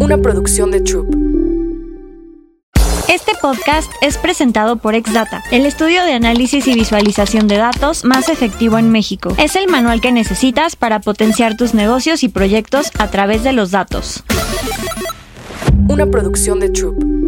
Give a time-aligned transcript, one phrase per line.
[0.00, 1.14] Una producción de Troop.
[3.06, 8.30] Este podcast es presentado por Exdata, el estudio de análisis y visualización de datos más
[8.30, 9.34] efectivo en México.
[9.36, 13.70] Es el manual que necesitas para potenciar tus negocios y proyectos a través de los
[13.72, 14.24] datos.
[15.88, 17.19] Una producción de Troop.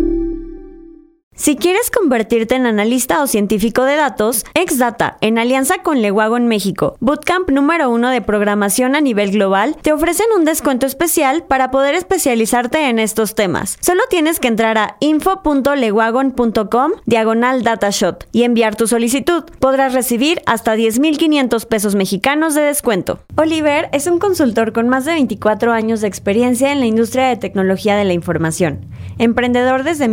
[1.35, 6.99] Si quieres convertirte en analista o científico de datos, Exdata, en alianza con Lewagon México,
[7.01, 11.95] Bootcamp número uno de programación a nivel global, te ofrecen un descuento especial para poder
[11.95, 13.79] especializarte en estos temas.
[13.81, 19.45] Solo tienes que entrar a info.lewagon.com diagonal datashot y enviar tu solicitud.
[19.59, 23.21] Podrás recibir hasta 10.500 pesos mexicanos de descuento.
[23.37, 27.37] Oliver es un consultor con más de 24 años de experiencia en la industria de
[27.39, 28.87] tecnología de la información.
[29.19, 30.09] Emprendedor desde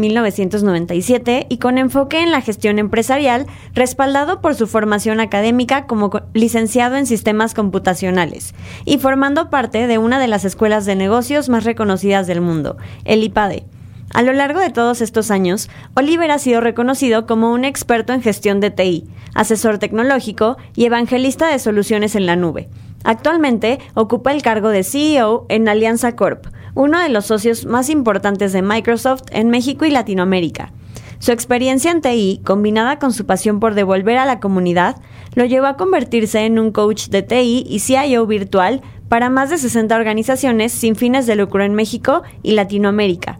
[1.09, 6.95] 1997 y con enfoque en la gestión empresarial, respaldado por su formación académica como licenciado
[6.95, 8.53] en sistemas computacionales
[8.85, 13.23] y formando parte de una de las escuelas de negocios más reconocidas del mundo, el
[13.23, 13.65] IPADE.
[14.11, 18.23] A lo largo de todos estos años, Oliver ha sido reconocido como un experto en
[18.23, 22.69] gestión de TI, asesor tecnológico y evangelista de soluciones en la nube.
[23.03, 28.51] Actualmente ocupa el cargo de CEO en Alianza Corp, uno de los socios más importantes
[28.51, 30.71] de Microsoft en México y Latinoamérica.
[31.19, 34.95] Su experiencia en TI, combinada con su pasión por devolver a la comunidad,
[35.35, 39.57] lo llevó a convertirse en un coach de TI y CIO virtual para más de
[39.57, 43.39] 60 organizaciones sin fines de lucro en México y Latinoamérica.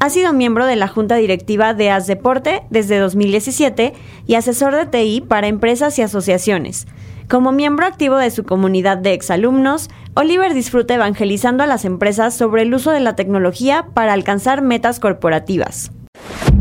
[0.00, 3.92] Ha sido miembro de la junta directiva de AS Deporte desde 2017
[4.26, 6.88] y asesor de TI para empresas y asociaciones.
[7.28, 12.62] Como miembro activo de su comunidad de exalumnos, Oliver disfruta evangelizando a las empresas sobre
[12.62, 15.92] el uso de la tecnología para alcanzar metas corporativas.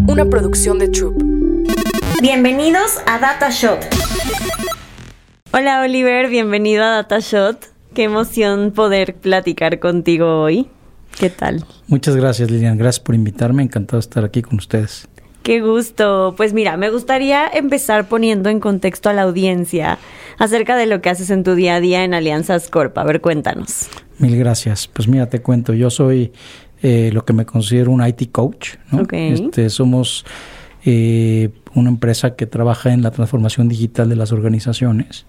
[0.08, 1.22] Una producción de Troop.
[2.22, 3.80] Bienvenidos a DataShot.
[5.52, 7.58] Hola Oliver, bienvenido a DataShot.
[7.94, 10.68] Qué emoción poder platicar contigo hoy.
[11.20, 11.66] ¿Qué tal?
[11.88, 15.08] Muchas gracias Lilian, gracias por invitarme, encantado de estar aquí con ustedes.
[15.44, 16.36] Qué gusto.
[16.38, 19.97] Pues mira, me gustaría empezar poniendo en contexto a la audiencia
[20.38, 22.96] acerca de lo que haces en tu día a día en Alianzas Corp.
[22.97, 23.88] A ver, cuéntanos.
[24.19, 24.88] Mil gracias.
[24.88, 26.31] Pues mira, te cuento, yo soy
[26.84, 28.75] eh, lo que me considero un IT coach.
[28.92, 29.06] ¿no?
[29.12, 30.25] Este, somos
[30.84, 35.25] eh, una empresa que trabaja en la transformación digital de las organizaciones.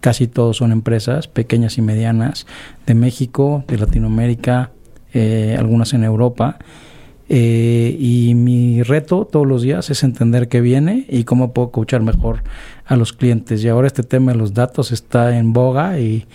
[0.00, 2.46] Casi todos son empresas pequeñas y medianas
[2.86, 4.72] de México, de Latinoamérica,
[5.12, 6.58] eh, algunas en Europa.
[7.32, 12.02] Eh, y mi reto todos los días es entender qué viene y cómo puedo coachar
[12.02, 12.42] mejor
[12.84, 13.62] a los clientes.
[13.62, 16.26] Y ahora este tema de los datos está en boga y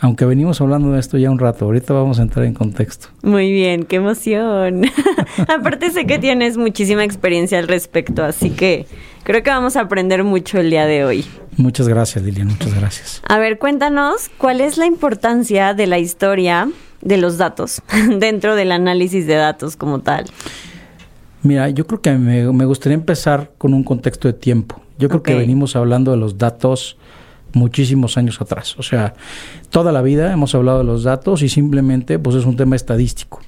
[0.00, 3.08] aunque venimos hablando de esto ya un rato, ahorita vamos a entrar en contexto.
[3.22, 4.84] Muy bien, qué emoción.
[5.48, 8.86] Aparte sé que tienes muchísima experiencia al respecto, así que
[9.28, 11.22] creo que vamos a aprender mucho el día de hoy.
[11.58, 13.22] Muchas gracias, Lilian, muchas gracias.
[13.28, 16.70] A ver, cuéntanos cuál es la importancia de la historia
[17.02, 17.82] de los datos
[18.18, 20.24] dentro del análisis de datos como tal?
[21.42, 24.80] Mira, yo creo que me, gustaría empezar con un contexto de tiempo.
[24.98, 26.96] Yo creo que venimos hablando de los datos
[27.52, 28.78] muchísimos años atrás.
[28.78, 29.12] O sea,
[29.68, 33.42] toda la vida hemos hablado de los datos y simplemente pues es un tema estadístico.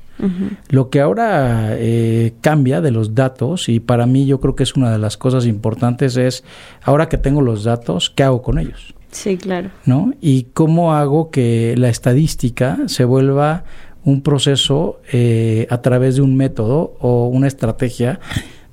[0.69, 4.77] Lo que ahora eh, cambia de los datos, y para mí yo creo que es
[4.77, 6.45] una de las cosas importantes, es
[6.83, 8.95] ahora que tengo los datos, ¿qué hago con ellos?
[9.11, 9.71] Sí, claro.
[9.87, 10.13] ¿No?
[10.21, 13.65] Y cómo hago que la estadística se vuelva
[14.05, 18.21] un proceso eh, a través de un método o una estrategia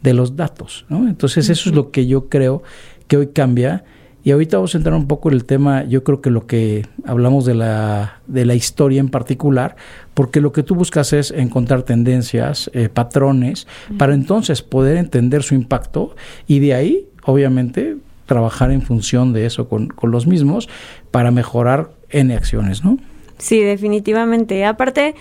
[0.01, 1.07] de los datos, ¿no?
[1.07, 2.63] Entonces eso es lo que yo creo
[3.07, 3.83] que hoy cambia.
[4.27, 6.85] Y ahorita vamos a entrar un poco en el tema, yo creo que lo que
[7.05, 9.77] hablamos de la, de la historia en particular,
[10.13, 13.67] porque lo que tú buscas es encontrar tendencias, eh, patrones,
[13.97, 16.13] para entonces poder entender su impacto
[16.45, 17.95] y de ahí, obviamente,
[18.25, 20.67] trabajar en función de eso con, con los mismos
[21.09, 22.97] para mejorar N acciones, ¿no?
[23.37, 24.65] Sí, definitivamente.
[24.65, 25.15] Aparte,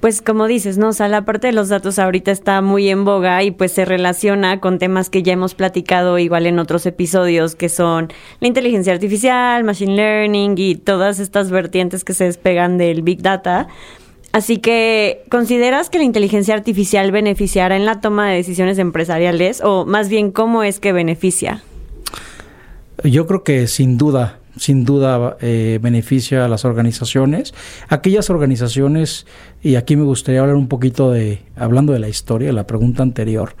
[0.00, 0.88] pues como dices, ¿no?
[0.88, 3.84] O sea, la parte de los datos ahorita está muy en boga y pues se
[3.84, 8.92] relaciona con temas que ya hemos platicado igual en otros episodios, que son la inteligencia
[8.92, 13.68] artificial, machine learning y todas estas vertientes que se despegan del big data.
[14.32, 19.86] Así que, ¿consideras que la inteligencia artificial beneficiará en la toma de decisiones empresariales o
[19.86, 21.62] más bien cómo es que beneficia?
[23.02, 27.54] Yo creo que sin duda, sin duda eh, beneficia a las organizaciones.
[27.88, 29.26] Aquellas organizaciones,
[29.62, 33.54] y aquí me gustaría hablar un poquito de, hablando de la historia, la pregunta anterior,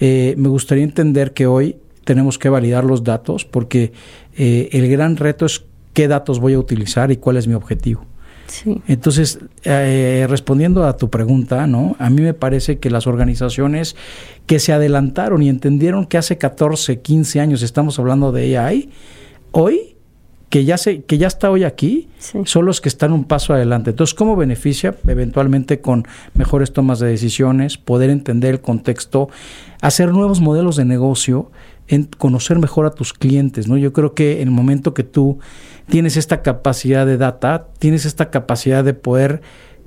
[0.00, 3.92] eh, me gustaría entender que hoy tenemos que validar los datos porque
[4.36, 8.06] eh, el gran reto es qué datos voy a utilizar y cuál es mi objetivo.
[8.86, 11.96] Entonces, eh, respondiendo a tu pregunta, ¿no?
[11.98, 13.94] A mí me parece que las organizaciones
[14.46, 18.90] que se adelantaron y entendieron que hace 14, 15 años estamos hablando de AI,
[19.50, 19.97] hoy
[20.48, 22.38] que ya se, que ya está hoy aquí, Sí.
[22.44, 23.90] son los que están un paso adelante.
[23.90, 24.94] Entonces, ¿cómo beneficia?
[25.06, 29.28] Eventualmente con mejores tomas de decisiones, poder entender el contexto,
[29.82, 31.50] hacer nuevos modelos de negocio,
[31.86, 33.76] en conocer mejor a tus clientes, ¿no?
[33.78, 35.38] Yo creo que en el momento que tú
[35.88, 39.40] tienes esta capacidad de data, tienes esta capacidad de poder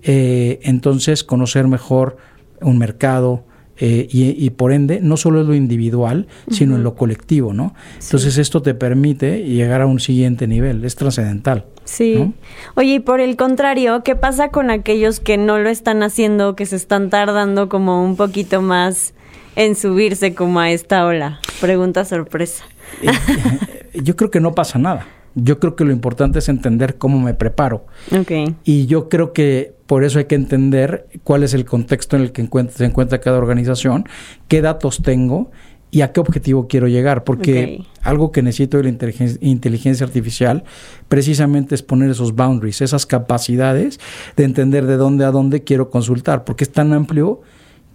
[0.03, 2.17] eh, entonces conocer mejor
[2.59, 3.43] un mercado,
[3.83, 7.73] eh, y, y por ende, no solo en lo individual, sino en lo colectivo, ¿no?
[7.99, 11.65] Entonces esto te permite llegar a un siguiente nivel, es trascendental.
[11.83, 12.13] Sí.
[12.15, 12.33] ¿no?
[12.75, 16.67] Oye, y por el contrario, ¿qué pasa con aquellos que no lo están haciendo, que
[16.67, 19.15] se están tardando como un poquito más
[19.55, 21.39] en subirse como a esta ola?
[21.59, 22.63] Pregunta sorpresa.
[23.01, 25.07] Eh, yo creo que no pasa nada.
[25.33, 27.87] Yo creo que lo importante es entender cómo me preparo.
[28.11, 28.53] Ok.
[28.63, 32.31] Y yo creo que por eso hay que entender cuál es el contexto en el
[32.31, 34.05] que encuentra- se encuentra cada organización,
[34.47, 35.51] qué datos tengo
[35.91, 37.25] y a qué objetivo quiero llegar.
[37.25, 40.63] Porque algo que necesito de la inteligencia, inteligencia artificial
[41.09, 43.99] precisamente es poner esos boundaries, esas capacidades
[44.37, 47.41] de entender de dónde a dónde quiero consultar, porque es tan amplio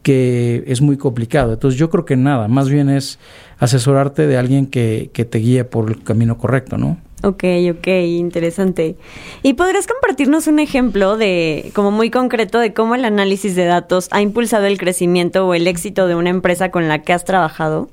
[0.02, 1.54] que es muy complicado.
[1.54, 3.18] Entonces yo creo que nada, más bien es
[3.58, 6.98] asesorarte de alguien que, que te guíe por el camino correcto, ¿no?
[7.26, 7.42] Ok,
[7.72, 8.94] ok, interesante.
[9.42, 14.06] ¿Y podrías compartirnos un ejemplo de, como muy concreto, de cómo el análisis de datos
[14.12, 17.88] ha impulsado el crecimiento o el éxito de una empresa con la que has trabajado?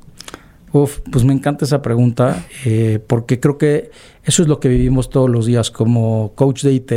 [0.73, 3.91] Uf, pues me encanta esa pregunta eh, porque creo que
[4.23, 6.91] eso es lo que vivimos todos los días como coach de IT.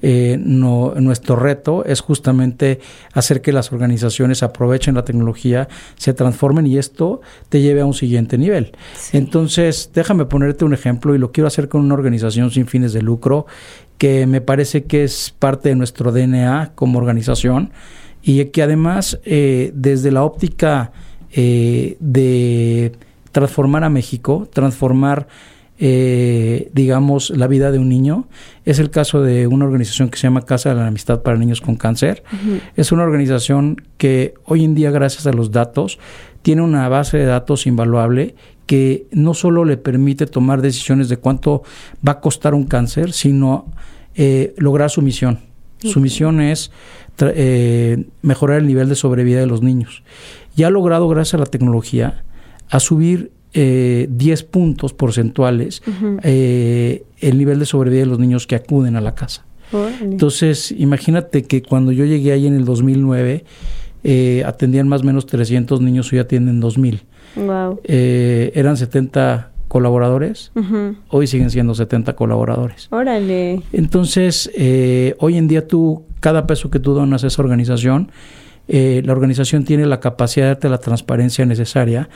[0.00, 2.78] Eh, no- nuestro reto es justamente
[3.12, 5.66] hacer que las organizaciones aprovechen la tecnología,
[5.96, 8.72] se transformen y esto te lleve a un siguiente nivel.
[9.12, 13.02] Entonces, déjame ponerte un ejemplo y lo quiero hacer con una organización sin fines de
[13.02, 13.46] lucro
[13.98, 17.70] que me parece que es parte de nuestro DNA como organización
[18.22, 20.92] y que además eh, desde la óptica
[21.32, 22.92] eh, de
[23.32, 25.28] transformar a México, transformar,
[25.78, 28.26] eh, digamos, la vida de un niño.
[28.64, 31.60] Es el caso de una organización que se llama Casa de la Amistad para Niños
[31.60, 32.22] con Cáncer.
[32.76, 35.98] Es una organización que hoy en día, gracias a los datos,
[36.42, 38.34] tiene una base de datos invaluable
[38.66, 41.62] que no solo le permite tomar decisiones de cuánto
[42.06, 43.66] va a costar un cáncer, sino
[44.14, 45.40] eh, lograr su misión.
[45.78, 46.70] Su misión es
[47.20, 50.02] eh, mejorar el nivel de sobrevida de los niños.
[50.56, 52.24] Y ha logrado, gracias a la tecnología,
[52.68, 55.82] a subir eh, 10 puntos porcentuales
[56.22, 59.44] eh, el nivel de sobrevida de los niños que acuden a la casa.
[60.00, 63.44] Entonces, imagínate que cuando yo llegué ahí en el 2009,
[64.02, 67.02] eh, atendían más o menos 300 niños, hoy atienden 2000.
[67.36, 67.80] Wow.
[67.84, 70.50] Eh, eran 70 colaboradores,
[71.08, 72.88] hoy siguen siendo 70 colaboradores.
[72.90, 73.62] Órale.
[73.72, 78.10] Entonces, eh, hoy en día tú, cada peso que tú donas a esa organización,
[78.72, 82.08] eh, la organización tiene la capacidad de darte la transparencia necesaria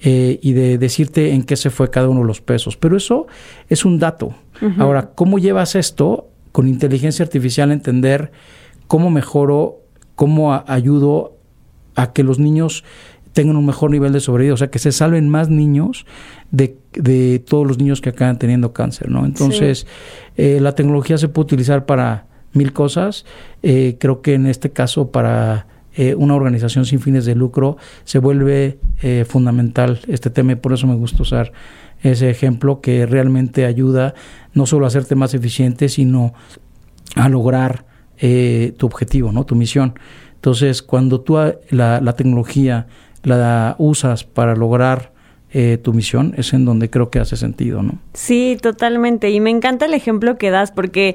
[0.00, 2.76] eh, y de decirte en qué se fue cada uno de los pesos.
[2.76, 3.26] Pero eso
[3.70, 4.34] es un dato.
[4.78, 8.30] Ahora, ¿cómo llevas esto con inteligencia artificial a entender
[8.86, 9.80] cómo mejoro,
[10.14, 11.36] cómo a- ayudo
[11.96, 12.84] a que los niños
[13.32, 16.06] tengan un mejor nivel de sobrevida, o sea, que se salven más niños
[16.52, 19.24] de, de todos los niños que acaban teniendo cáncer, ¿no?
[19.26, 19.86] Entonces,
[20.36, 23.24] eh, la tecnología se puede utilizar para mil cosas.
[23.62, 25.66] Eh, creo que en este caso para
[25.96, 30.72] eh, una organización sin fines de lucro se vuelve eh, fundamental este tema y por
[30.72, 31.52] eso me gusta usar
[32.02, 34.14] ese ejemplo que realmente ayuda
[34.52, 36.34] no solo a hacerte más eficiente, sino
[37.16, 37.86] a lograr
[38.18, 39.44] eh, tu objetivo, ¿no?
[39.44, 39.98] Tu misión.
[40.34, 41.38] Entonces, cuando tú
[41.70, 42.86] la, la tecnología
[43.22, 45.14] la usas para lograr
[45.56, 48.00] eh, tu misión, es en donde creo que hace sentido, ¿no?
[48.12, 49.30] Sí, totalmente.
[49.30, 51.14] Y me encanta el ejemplo que das porque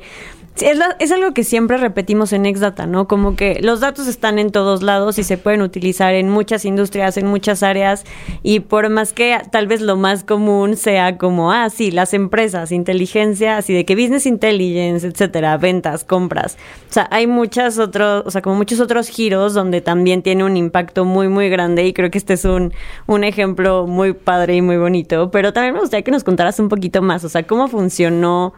[0.61, 3.07] es, es algo que siempre repetimos en Exdata, ¿no?
[3.07, 7.17] Como que los datos están en todos lados y se pueden utilizar en muchas industrias,
[7.17, 8.05] en muchas áreas.
[8.43, 12.71] Y por más que tal vez lo más común sea como, ah, sí, las empresas,
[12.71, 16.57] inteligencia, así de que business intelligence, etcétera, ventas, compras.
[16.89, 20.57] O sea, hay muchas otros, o sea, como muchos otros giros donde también tiene un
[20.57, 21.85] impacto muy, muy grande.
[21.85, 22.73] Y creo que este es un,
[23.07, 25.31] un ejemplo muy padre y muy bonito.
[25.31, 28.53] Pero también me gustaría que nos contaras un poquito más, o sea, cómo funcionó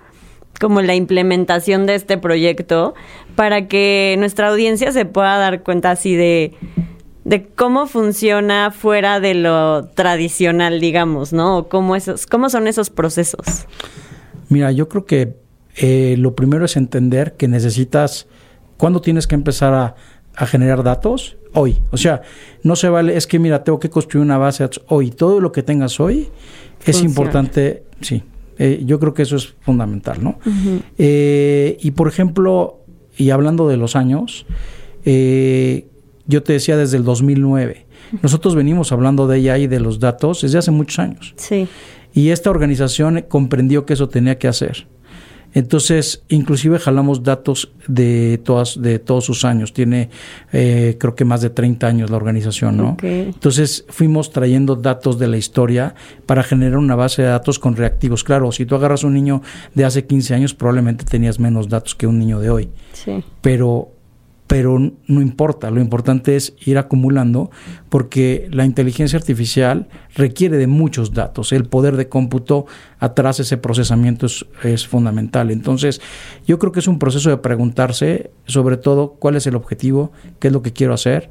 [0.62, 2.94] como la implementación de este proyecto
[3.36, 6.54] para que nuestra audiencia se pueda dar cuenta así de
[7.24, 11.58] de cómo funciona fuera de lo tradicional, digamos, ¿no?
[11.58, 13.66] O cómo esos cómo son esos procesos.
[14.50, 15.36] Mira, yo creo que
[15.76, 18.28] eh, lo primero es entender que necesitas,
[18.78, 19.96] ¿cuándo tienes que empezar a,
[20.36, 21.38] a generar datos?
[21.54, 21.84] Hoy.
[21.92, 22.22] O sea,
[22.64, 25.12] no se vale, es que mira, tengo que construir una base de datos hoy.
[25.12, 26.30] Todo lo que tengas hoy
[26.80, 27.10] es Funciona.
[27.10, 28.24] importante, sí.
[28.64, 30.38] Eh, yo creo que eso es fundamental, ¿no?
[31.00, 32.82] Eh, y por ejemplo,
[33.18, 34.46] y hablando de los años,
[35.04, 35.88] eh,
[36.28, 37.88] yo te decía desde el 2009,
[38.22, 41.34] nosotros venimos hablando de ella y de los datos desde hace muchos años.
[41.38, 41.68] Sí.
[42.14, 44.86] Y esta organización comprendió que eso tenía que hacer.
[45.54, 49.74] Entonces, inclusive jalamos datos de todas, de todos sus años.
[49.74, 50.10] Tiene,
[50.54, 52.98] eh, creo que más de 30 años la organización, ¿no?
[53.02, 58.24] Entonces, fuimos trayendo datos de la historia para generar una base de datos con reactivos.
[58.24, 59.42] Claro, si tú agarras un niño
[59.74, 62.70] de hace 15 años, probablemente tenías menos datos que un niño de hoy.
[62.94, 63.24] Sí.
[63.42, 63.90] Pero
[64.52, 64.78] pero
[65.08, 67.52] no importa, lo importante es ir acumulando
[67.88, 72.66] porque la inteligencia artificial requiere de muchos datos, el poder de cómputo
[73.00, 75.52] atrás ese procesamiento es, fundamental.
[75.52, 76.02] Entonces,
[76.46, 80.48] yo creo que es un proceso de preguntarse sobre todo cuál es el objetivo, qué
[80.48, 81.30] es lo que quiero hacer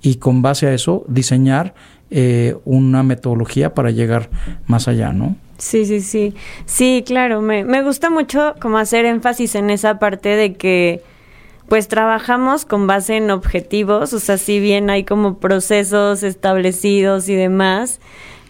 [0.00, 1.74] y con base a eso diseñar
[2.12, 4.30] eh, una metodología para llegar
[4.66, 5.34] más allá, ¿no?
[5.58, 6.34] Sí, sí, sí.
[6.66, 11.02] Sí, claro, me, me gusta mucho como hacer énfasis en esa parte de que
[11.70, 17.36] pues trabajamos con base en objetivos, o sea, si bien hay como procesos establecidos y
[17.36, 18.00] demás,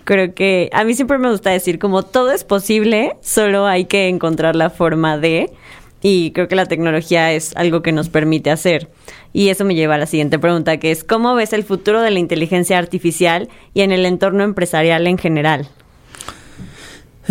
[0.05, 4.09] creo que a mí siempre me gusta decir como todo es posible, solo hay que
[4.09, 5.53] encontrar la forma de,
[6.01, 8.89] y creo que la tecnología es algo que nos permite hacer.
[9.35, 12.11] Y eso me lleva a la siguiente pregunta, que es, ¿cómo ves el futuro de
[12.11, 15.69] la inteligencia artificial y en el entorno empresarial en general?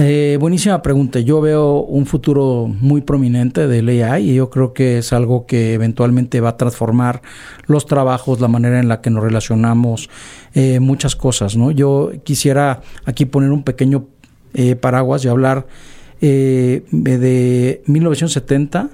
[0.02, 1.20] Eh, buenísima pregunta.
[1.20, 5.74] Yo veo un futuro muy prominente del AI y yo creo que es algo que
[5.74, 7.22] eventualmente va a transformar
[7.66, 10.10] los trabajos, la manera en la que nos relacionamos,
[10.54, 11.58] eh, muchas cosas.
[11.58, 11.72] ¿no?
[11.72, 14.06] Yo quisiera aquí poner un pequeño
[14.54, 15.68] eh, paraguas y hablar
[16.22, 18.90] de 1970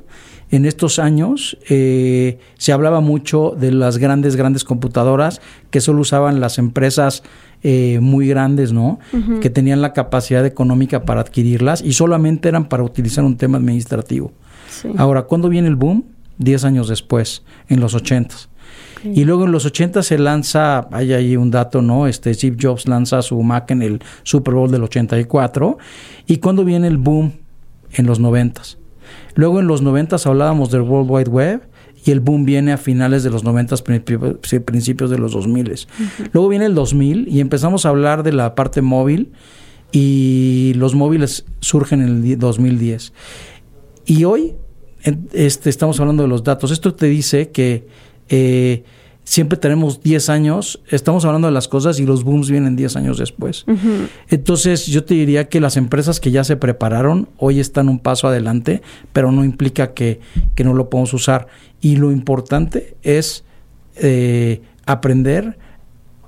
[0.51, 6.59] en estos años se hablaba mucho de las grandes, grandes computadoras que solo usaban las
[6.59, 7.23] empresas
[7.63, 8.99] eh, muy grandes, ¿no?
[9.41, 14.31] Que tenían la capacidad económica para adquirirlas y solamente eran para utilizar un tema administrativo.
[14.97, 16.05] Ahora, ¿cuándo viene el boom?
[16.37, 18.49] Diez años después, en los ochentas.
[19.03, 22.07] Y luego en los 80 se lanza, hay ahí un dato, ¿no?
[22.07, 25.77] Este Steve Jobs lanza su Mac en el Super Bowl del 84.
[26.25, 27.33] ¿Y cuándo viene el boom?
[27.93, 28.61] En los 90.
[29.35, 31.61] Luego en los 90 hablábamos del World Wide Web
[32.05, 33.75] y el boom viene a finales de los 90,
[34.63, 35.87] principios de los 2000.
[36.31, 39.31] Luego viene el 2000 y empezamos a hablar de la parte móvil
[39.91, 43.11] y los móviles surgen en el 2010.
[44.05, 44.53] Y hoy
[45.33, 46.69] este, estamos hablando de los datos.
[46.69, 47.87] Esto te dice que
[48.29, 48.83] eh,
[49.25, 53.17] siempre tenemos 10 años, estamos hablando de las cosas y los booms vienen 10 años
[53.17, 53.65] después.
[54.29, 58.27] Entonces yo te diría que las empresas que ya se prepararon hoy están un paso
[58.27, 60.21] adelante, pero no implica que,
[60.53, 61.47] que no lo podemos usar.
[61.81, 63.43] Y lo importante es
[63.97, 65.57] eh, aprender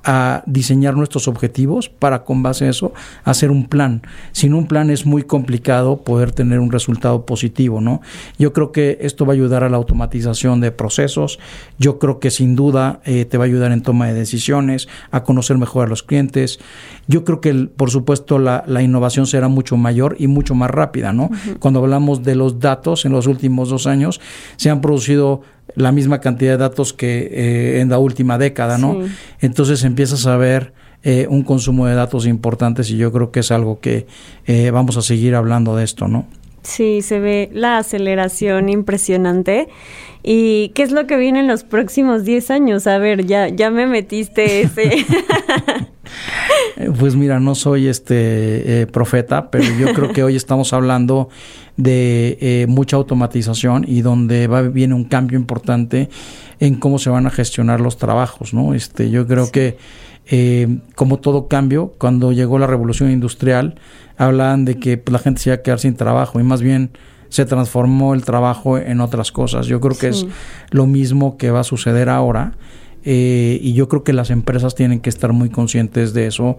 [0.10, 2.94] a diseñar nuestros objetivos para con base a eso
[3.26, 4.02] hacer un plan.
[4.32, 8.02] Sin un plan es muy complicado poder tener un resultado positivo, ¿no?
[8.40, 11.40] Yo creo que esto va a ayudar a la automatización de procesos,
[11.78, 15.24] yo creo que sin duda eh, te va a ayudar en toma de decisiones, a
[15.24, 16.60] conocer mejor a los clientes.
[17.08, 21.30] Yo creo que, por supuesto, la, innovación será mucho mayor y mucho más rápida, ¿no?
[21.60, 24.20] Cuando hablamos de los datos en los últimos dos años,
[24.58, 25.42] se han producido
[25.76, 29.00] la misma cantidad de datos que eh, en la última década, ¿no?
[29.40, 30.74] Entonces empiezas a ver
[31.04, 34.08] eh, un consumo de datos importantes y yo creo que es algo que
[34.46, 36.26] eh, vamos a seguir hablando de esto, ¿no?
[36.64, 39.70] Sí, se ve la aceleración impresionante.
[40.24, 42.88] ¿Y qué es lo que viene en los próximos 10 años?
[42.88, 45.06] A ver, ya, ya me metiste ese.
[47.00, 51.30] pues mira, no soy este profeta, pero yo creo que hoy estamos hablando
[51.78, 56.10] de eh, mucha automatización y donde va, viene un cambio importante
[56.60, 58.74] en cómo se van a gestionar los trabajos, ¿no?
[58.74, 59.78] Este, yo creo que
[60.30, 63.76] eh, como todo cambio, cuando llegó la revolución industrial,
[64.18, 66.92] hablaban de que pues, la gente se iba a quedar sin trabajo y más bien
[67.30, 69.68] se transformó el trabajo en otras cosas.
[69.68, 70.26] Yo creo que es
[70.72, 72.54] lo mismo que va a suceder ahora.
[73.10, 76.58] Eh, y yo creo que las empresas tienen que estar muy conscientes de eso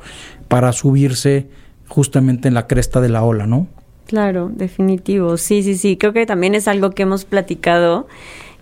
[0.49, 1.47] para subirse
[1.89, 3.67] justamente en la cresta de la ola, ¿no?
[4.07, 5.37] Claro, definitivo.
[5.37, 5.99] Sí, sí, sí.
[5.99, 8.07] Creo que también es algo que hemos platicado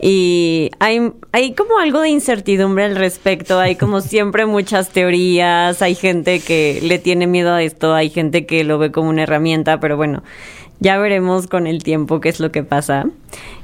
[0.01, 3.61] y hay, hay como algo de incertidumbre al respecto.
[3.61, 5.81] Hay como siempre muchas teorías.
[5.81, 7.95] Hay gente que le tiene miedo a esto.
[7.95, 10.25] Hay gente que lo ve como una herramienta, pero bueno,
[10.81, 13.07] ya veremos con el tiempo qué es lo que pasa.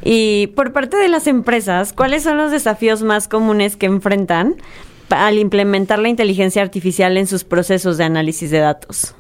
[0.02, 4.57] Y por parte de las empresas, ¿cuáles son los desafíos más comunes que enfrentan
[5.11, 9.14] al implementar la inteligencia artificial en sus procesos de análisis de datos?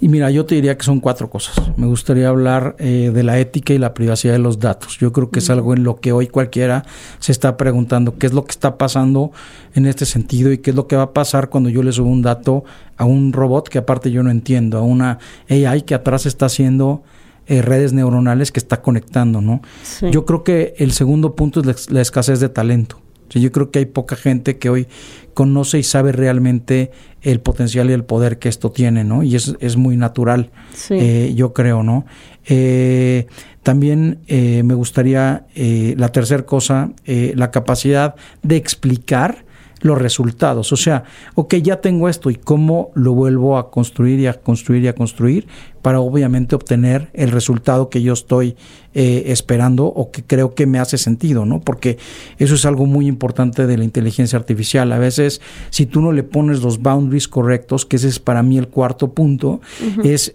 [0.00, 1.56] Y mira, yo te diría que son cuatro cosas.
[1.76, 4.98] Me gustaría hablar eh, de la ética y la privacidad de los datos.
[4.98, 6.84] Yo creo que es algo en lo que hoy cualquiera
[7.18, 9.32] se está preguntando qué es lo que está pasando
[9.74, 12.10] en este sentido y qué es lo que va a pasar cuando yo le subo
[12.10, 12.64] un dato
[12.98, 17.02] a un robot que aparte yo no entiendo, a una AI que atrás está haciendo
[17.46, 19.62] eh, redes neuronales que está conectando, ¿no?
[20.10, 22.98] Yo creo que el segundo punto es la escasez de talento.
[23.30, 24.86] Yo creo que hay poca gente que hoy
[25.34, 26.90] conoce y sabe realmente
[27.22, 29.22] el potencial y el poder que esto tiene, ¿no?
[29.22, 30.50] Y es, es muy natural,
[30.90, 32.06] eh, yo creo, ¿no?
[32.46, 33.26] Eh,
[33.62, 39.45] también eh, me gustaría, la tercera cosa, la capacidad de explicar
[39.80, 40.72] los resultados.
[40.72, 41.04] O sea,
[41.34, 44.94] ok, ya tengo esto y cómo lo vuelvo a construir y a construir y a
[44.94, 45.46] construir
[45.82, 48.56] para obviamente obtener el resultado que yo estoy
[48.94, 51.60] eh, esperando o que creo que me hace sentido, ¿no?
[51.60, 51.98] Porque
[52.38, 54.90] eso es algo muy importante de la inteligencia artificial.
[54.92, 55.40] A veces,
[55.70, 59.12] si tú no le pones los boundaries correctos, que ese es para mí el cuarto
[59.12, 59.60] punto,
[60.02, 60.34] es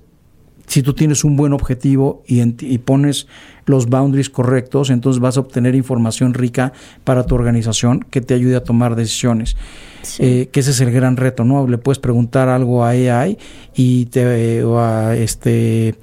[0.68, 3.28] si tú tienes un buen objetivo y, y, pones
[3.66, 8.56] los boundaries correctos, entonces vas a obtener información rica para tu organización que te ayude
[8.56, 9.56] a tomar decisiones.
[10.20, 11.68] Eh, que ese es el gran reto, ¿no?
[11.68, 13.38] Le puedes preguntar algo a AI
[13.76, 15.96] y te, o a este,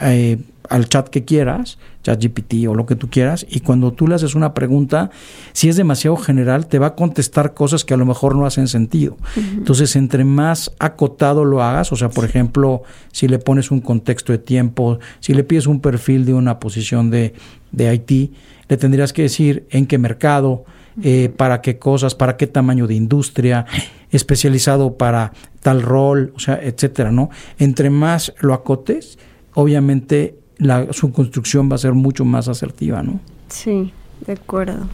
[0.00, 4.14] eh, al chat que quieras ChatGPT o lo que tú quieras, y cuando tú le
[4.14, 5.10] haces una pregunta,
[5.52, 8.68] si es demasiado general, te va a contestar cosas que a lo mejor no hacen
[8.68, 9.16] sentido.
[9.36, 14.32] Entonces, entre más acotado lo hagas, o sea, por ejemplo, si le pones un contexto
[14.32, 17.34] de tiempo, si le pides un perfil de una posición de,
[17.72, 18.32] de IT,
[18.68, 20.64] le tendrías que decir en qué mercado,
[21.02, 23.66] eh, para qué cosas, para qué tamaño de industria,
[24.10, 27.30] especializado para tal rol, o sea, etcétera, ¿no?
[27.58, 29.18] Entre más lo acotes,
[29.54, 33.20] obviamente la, su construcción va a ser mucho más asertiva, ¿no?
[33.48, 33.92] Sí,
[34.26, 34.88] de acuerdo.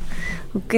[0.54, 0.74] Ok.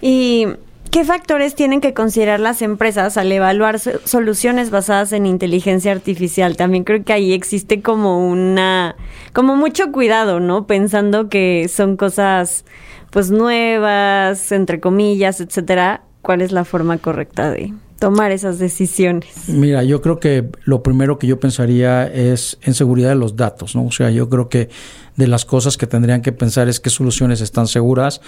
[0.00, 0.46] ¿Y
[0.90, 6.56] qué factores tienen que considerar las empresas al evaluar soluciones basadas en inteligencia artificial?
[6.56, 8.96] También creo que ahí existe como una,
[9.32, 10.66] como mucho cuidado, ¿no?
[10.66, 12.64] Pensando que son cosas
[13.10, 16.02] pues nuevas, entre comillas, etcétera.
[16.20, 17.72] ¿Cuál es la forma correcta de
[18.02, 19.28] tomar esas decisiones?
[19.46, 23.76] Mira, yo creo que lo primero que yo pensaría es en seguridad de los datos,
[23.76, 23.84] ¿no?
[23.84, 24.70] O sea, yo creo que
[25.14, 28.20] de las cosas que tendrían que pensar es qué soluciones están seguras,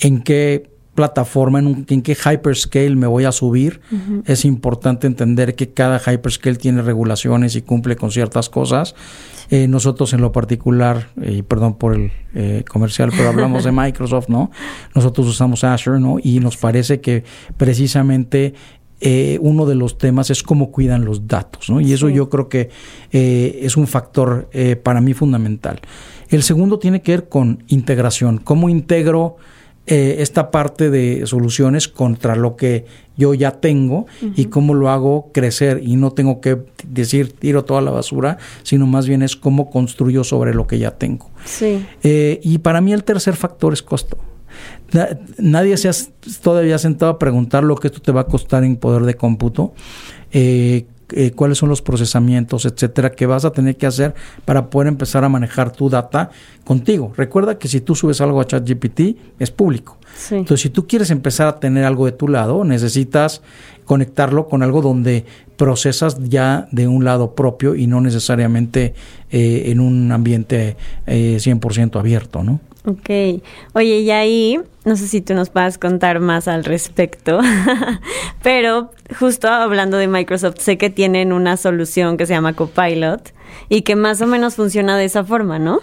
[0.00, 3.80] en qué plataforma, en, en qué hyperscale me voy a subir.
[4.26, 8.96] Es importante entender que cada hyperscale tiene regulaciones y cumple con ciertas cosas.
[9.48, 14.28] Eh, nosotros en lo particular, y perdón por el eh, comercial, pero hablamos de Microsoft,
[14.28, 14.50] ¿no?
[14.92, 16.16] Nosotros usamos Azure, ¿no?
[16.20, 17.22] Y nos parece que
[17.56, 18.54] precisamente
[19.06, 21.78] eh, uno de los temas es cómo cuidan los datos, ¿no?
[21.78, 22.70] Y eso yo creo que
[23.12, 25.82] eh, es un factor eh, para mí fundamental.
[26.30, 29.36] El segundo tiene que ver con integración, cómo integro
[29.86, 32.86] esta parte de soluciones contra lo que
[33.18, 36.56] yo ya tengo y cómo lo hago crecer y no tengo que
[36.88, 40.92] decir tiro toda la basura, sino más bien es cómo construyo sobre lo que ya
[40.92, 41.28] tengo.
[41.44, 41.84] Sí.
[42.02, 44.16] y para mí el tercer factor es costo
[45.38, 45.92] nadie se ha
[46.42, 49.74] todavía sentado a preguntar lo que esto te va a costar en poder de cómputo,
[50.32, 54.88] eh, eh, cuáles son los procesamientos, etcétera, que vas a tener que hacer para poder
[54.88, 56.30] empezar a manejar tu data
[56.64, 57.12] contigo.
[57.16, 59.98] Recuerda que si tú subes algo a ChatGPT, es público.
[60.30, 63.42] Entonces, si tú quieres empezar a tener algo de tu lado, necesitas
[63.84, 65.24] conectarlo con algo donde
[65.56, 68.94] procesas ya de un lado propio y no necesariamente
[69.30, 70.76] eh, en un ambiente
[71.06, 72.60] 100% abierto, ¿no?
[72.86, 73.42] Ok.
[73.72, 77.40] Oye, y ahí, no sé si tú nos puedas contar más al respecto,
[78.42, 83.32] pero justo hablando de Microsoft, sé que tienen una solución que se llama Copilot
[83.70, 85.80] y que más o menos funciona de esa forma, ¿no?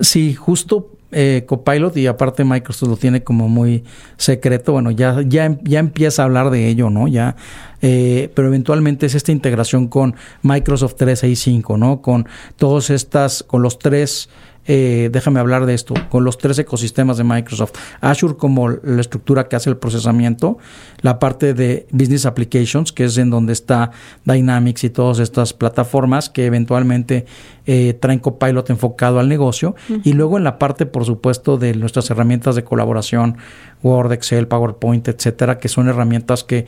[0.00, 3.84] Sí, justo eh, Copilot y aparte Microsoft lo tiene como muy
[4.16, 7.08] secreto, bueno, ya, ya, ya empieza a hablar de ello, ¿no?
[7.08, 7.36] Ya,
[7.82, 12.00] eh, pero eventualmente es esta integración con Microsoft 365, ¿no?
[12.00, 12.26] Con
[12.56, 14.30] todas estas, con los tres
[14.66, 17.72] eh, déjame hablar de esto, con los tres ecosistemas de Microsoft.
[18.00, 20.58] Azure como la estructura que hace el procesamiento,
[21.02, 23.90] la parte de Business Applications, que es en donde está
[24.24, 27.26] Dynamics y todas estas plataformas que eventualmente
[27.66, 29.74] eh, traen Copilot enfocado al negocio.
[30.04, 33.36] Y luego en la parte, por supuesto, de nuestras herramientas de colaboración,
[33.82, 36.66] Word, Excel, PowerPoint, etcétera, que son herramientas que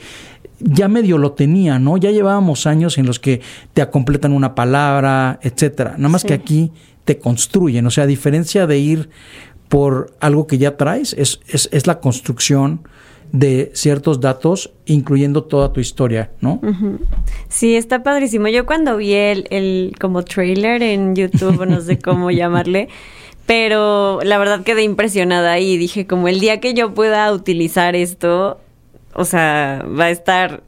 [0.61, 1.97] ya medio lo tenía, ¿no?
[1.97, 3.41] Ya llevábamos años en los que
[3.75, 5.95] te completan una palabra, etcétera.
[5.97, 6.73] Nada más que aquí
[7.09, 7.87] te construyen.
[7.87, 9.09] O sea, a diferencia de ir
[9.71, 12.87] por algo que ya traes, es, es, la construcción
[13.33, 16.61] de ciertos datos, incluyendo toda tu historia, ¿no?
[17.49, 18.49] Sí, está padrísimo.
[18.49, 22.91] Yo cuando vi el, el como trailer en YouTube, no sé cómo llamarle,
[23.47, 28.61] pero la verdad quedé impresionada y dije, como el día que yo pueda utilizar esto,
[29.15, 30.63] o sea, va a estar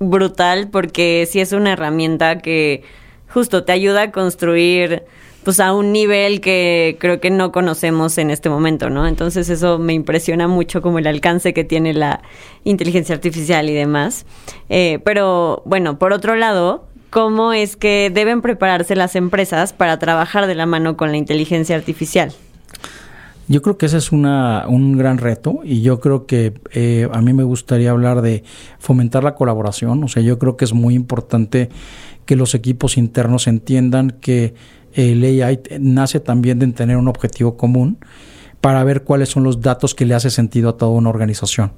[0.00, 2.82] brutal porque sí es una herramienta que
[3.28, 5.04] justo te ayuda a construir
[5.46, 9.06] pues a un nivel que creo que no conocemos en este momento, ¿no?
[9.06, 12.20] Entonces eso me impresiona mucho como el alcance que tiene la
[12.64, 14.26] inteligencia artificial y demás.
[14.68, 20.48] Eh, pero bueno, por otro lado, ¿cómo es que deben prepararse las empresas para trabajar
[20.48, 22.32] de la mano con la inteligencia artificial?
[23.46, 27.22] Yo creo que ese es una, un gran reto y yo creo que eh, a
[27.22, 28.42] mí me gustaría hablar de
[28.80, 30.02] fomentar la colaboración.
[30.02, 31.68] O sea, yo creo que es muy importante
[32.24, 34.54] que los equipos internos entiendan que
[34.96, 37.98] el AI nace también de tener un objetivo común
[38.60, 41.72] para ver cuáles son los datos que le hace sentido a toda una organización.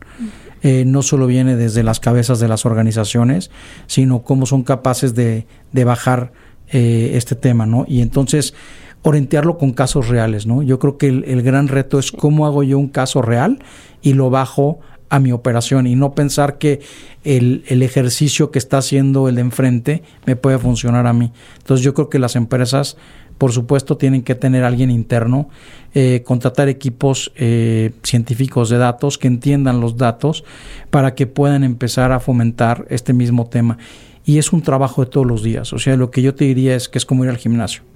[0.62, 3.50] Eh, no solo viene desde las cabezas de las organizaciones,
[3.86, 6.32] sino cómo son capaces de, de bajar
[6.68, 7.84] eh, este tema, ¿no?
[7.86, 8.54] Y entonces
[9.02, 10.62] orientarlo con casos reales, ¿no?
[10.62, 13.58] Yo creo que el, el, gran reto es cómo hago yo un caso real
[14.00, 16.80] y lo bajo a mi operación y no pensar que
[17.24, 21.32] el, el, ejercicio que está haciendo el de enfrente me puede funcionar a mí.
[21.58, 22.96] Entonces yo creo que las empresas,
[23.38, 25.48] por supuesto, tienen que tener alguien interno,
[25.94, 30.44] eh, contratar equipos eh, científicos de datos que entiendan los datos
[30.90, 33.78] para que puedan empezar a fomentar este mismo tema.
[34.24, 35.72] Y es un trabajo de todos los días.
[35.72, 37.87] O sea, lo que yo te diría es que es como ir al gimnasio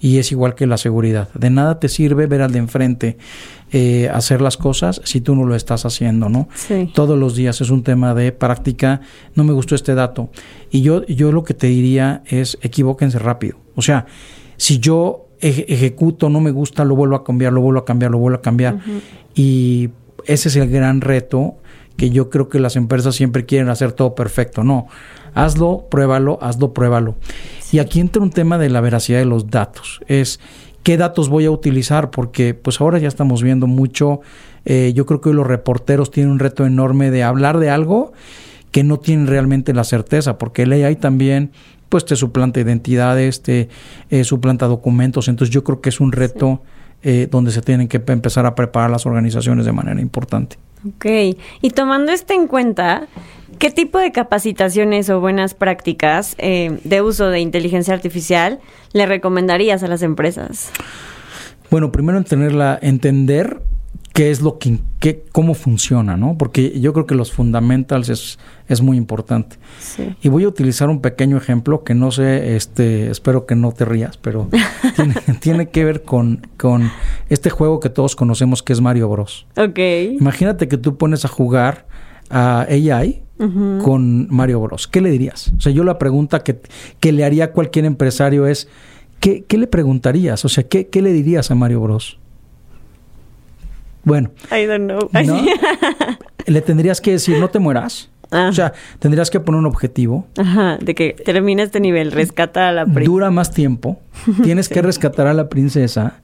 [0.00, 1.28] y es igual que la seguridad.
[1.34, 3.16] De nada te sirve ver al de enfrente
[3.72, 6.48] eh, hacer las cosas si tú no lo estás haciendo, ¿no?
[6.54, 6.90] Sí.
[6.94, 9.00] Todos los días es un tema de práctica.
[9.34, 10.30] No me gustó este dato.
[10.70, 13.58] Y yo, yo lo que te diría es equivóquense rápido.
[13.74, 14.06] O sea,
[14.56, 18.10] si yo eje ejecuto, no me gusta, lo vuelvo a cambiar, lo vuelvo a cambiar,
[18.10, 18.74] lo vuelvo a cambiar.
[18.74, 19.00] Uh -huh.
[19.34, 19.90] Y
[20.26, 21.56] ese es el gran reto
[21.96, 24.62] que yo creo que las empresas siempre quieren hacer todo perfecto.
[24.64, 24.86] No,
[25.36, 27.14] hazlo, pruébalo, hazlo, pruébalo.
[27.70, 30.00] Y aquí entra un tema de la veracidad de los datos.
[30.08, 30.40] Es
[30.82, 34.20] qué datos voy a utilizar, porque pues ahora ya estamos viendo mucho.
[34.64, 38.12] Eh, yo creo que hoy los reporteros tienen un reto enorme de hablar de algo
[38.72, 41.52] que no tienen realmente la certeza, porque el AI también
[41.88, 43.68] pues te suplanta identidades, te
[44.10, 45.28] eh, suplanta documentos.
[45.28, 46.62] Entonces yo creo que es un reto
[47.02, 50.56] eh, donde se tienen que empezar a preparar las organizaciones de manera importante.
[50.86, 51.06] Ok,
[51.62, 53.06] y tomando esto en cuenta,
[53.58, 58.60] ¿qué tipo de capacitaciones o buenas prácticas eh, de uso de inteligencia artificial
[58.92, 60.70] le recomendarías a las empresas?
[61.70, 63.60] Bueno, primero entenderla, entender
[64.12, 66.38] qué es lo que, qué, cómo funciona, ¿no?
[66.38, 69.56] Porque yo creo que los fundamentals es, es muy importante.
[69.78, 70.16] Sí.
[70.22, 73.84] Y voy a utilizar un pequeño ejemplo que no sé, este, espero que no te
[73.84, 74.48] rías, pero
[74.96, 76.90] tiene, tiene, que ver con, con
[77.28, 79.46] este juego que todos conocemos que es Mario Bros.
[79.56, 79.78] Ok.
[80.18, 81.86] Imagínate que tú pones a jugar
[82.30, 83.82] a AI uh -huh.
[83.82, 84.86] con Mario Bros.
[84.86, 85.52] ¿Qué le dirías?
[85.56, 86.60] O sea, yo la pregunta que,
[87.00, 88.68] que le haría a cualquier empresario es,
[89.20, 90.44] ¿qué, qué le preguntarías?
[90.44, 92.18] O sea, ¿qué, ¿qué le dirías a Mario Bros?
[94.06, 94.30] Bueno.
[94.52, 95.10] I don't know.
[95.12, 95.44] ¿no?
[96.46, 98.08] Le tendrías que decir, no te mueras.
[98.30, 98.46] Ah.
[98.48, 100.28] O sea, tendrías que poner un objetivo.
[100.36, 103.06] Ajá, de que termine este nivel, rescata a la princesa.
[103.06, 104.00] Dura más tiempo.
[104.44, 104.74] Tienes sí.
[104.74, 106.20] que rescatar a la princesa.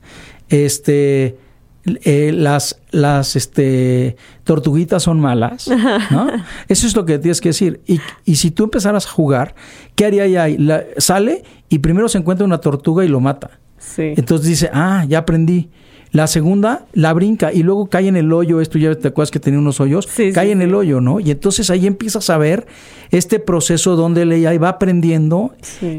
[0.49, 1.37] Este.
[1.85, 5.69] Eh, las las este tortuguitas son malas,
[6.11, 6.29] ¿no?
[6.69, 7.81] Eso es lo que tienes que decir.
[7.87, 9.57] Y, y si tú empezaras a jugar,
[9.97, 10.57] ¿qué haría ahí?
[10.59, 13.59] La, sale y primero se encuentra una tortuga y lo mata.
[13.79, 14.13] Sí.
[14.17, 15.71] Entonces dice, ah, ya aprendí.
[16.13, 18.61] La segunda la brinca y luego cae en el hoyo.
[18.61, 20.07] Esto ya te acuerdas que tenía unos hoyos.
[20.15, 20.65] Sí, cae sí, en sí.
[20.65, 21.21] el hoyo, ¿no?
[21.21, 22.67] Y entonces ahí empiezas a ver
[23.11, 25.55] este proceso donde el AI va aprendiendo.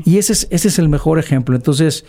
[0.06, 1.56] Y ese es, ese es el mejor ejemplo.
[1.56, 2.06] Entonces,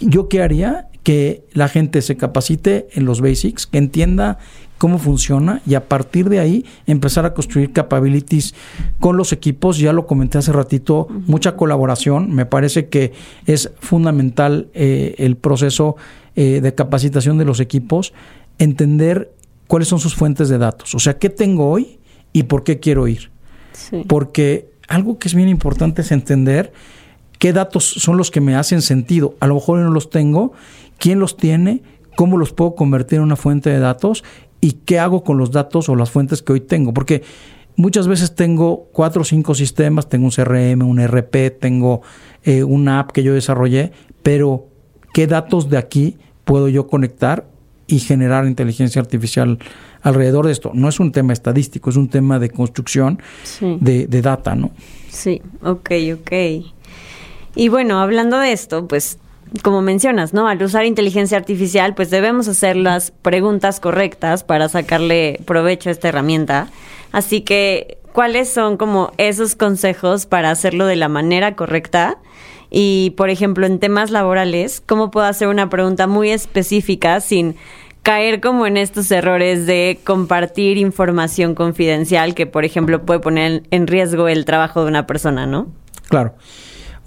[0.00, 0.88] ¿yo qué haría?
[1.02, 4.38] Que la gente se capacite en los basics, que entienda
[4.78, 8.54] cómo funciona y a partir de ahí empezar a construir capabilities
[8.98, 9.78] con los equipos.
[9.78, 11.26] Ya lo comenté hace ratito, uh -huh.
[11.26, 12.32] mucha colaboración.
[12.32, 13.12] Me parece que
[13.44, 15.96] es fundamental eh, el proceso
[16.34, 18.14] eh, de capacitación de los equipos,
[18.58, 19.32] entender
[19.66, 20.94] cuáles son sus fuentes de datos.
[20.94, 21.98] O sea, ¿qué tengo hoy
[22.32, 23.30] y por qué quiero ir?
[23.72, 24.04] Sí.
[24.06, 26.72] Porque algo que es bien importante es entender
[27.40, 29.34] qué datos son los que me hacen sentido.
[29.40, 30.52] A lo mejor no los tengo,
[30.98, 31.82] quién los tiene,
[32.14, 34.22] cómo los puedo convertir en una fuente de datos
[34.60, 36.92] y qué hago con los datos o las fuentes que hoy tengo.
[36.92, 37.22] Porque
[37.76, 42.02] muchas veces tengo cuatro o cinco sistemas, tengo un CRM, un RP, tengo
[42.44, 43.90] eh, una app que yo desarrollé,
[44.22, 44.66] pero
[45.14, 47.48] ¿qué datos de aquí puedo yo conectar
[47.86, 49.58] y generar inteligencia artificial
[50.02, 50.72] alrededor de esto?
[50.74, 53.78] No es un tema estadístico, es un tema de construcción sí.
[53.80, 54.72] de, de data, ¿no?
[55.08, 56.32] Sí, ok, ok.
[57.54, 59.18] Y bueno, hablando de esto, pues
[59.62, 60.46] como mencionas, ¿no?
[60.48, 66.08] Al usar inteligencia artificial, pues debemos hacer las preguntas correctas para sacarle provecho a esta
[66.08, 66.68] herramienta.
[67.12, 72.18] Así que, ¿cuáles son como esos consejos para hacerlo de la manera correcta?
[72.70, 77.56] Y, por ejemplo, en temas laborales, ¿cómo puedo hacer una pregunta muy específica sin
[78.02, 83.88] caer como en estos errores de compartir información confidencial que, por ejemplo, puede poner en
[83.88, 85.72] riesgo el trabajo de una persona, ¿no?
[86.08, 86.34] Claro.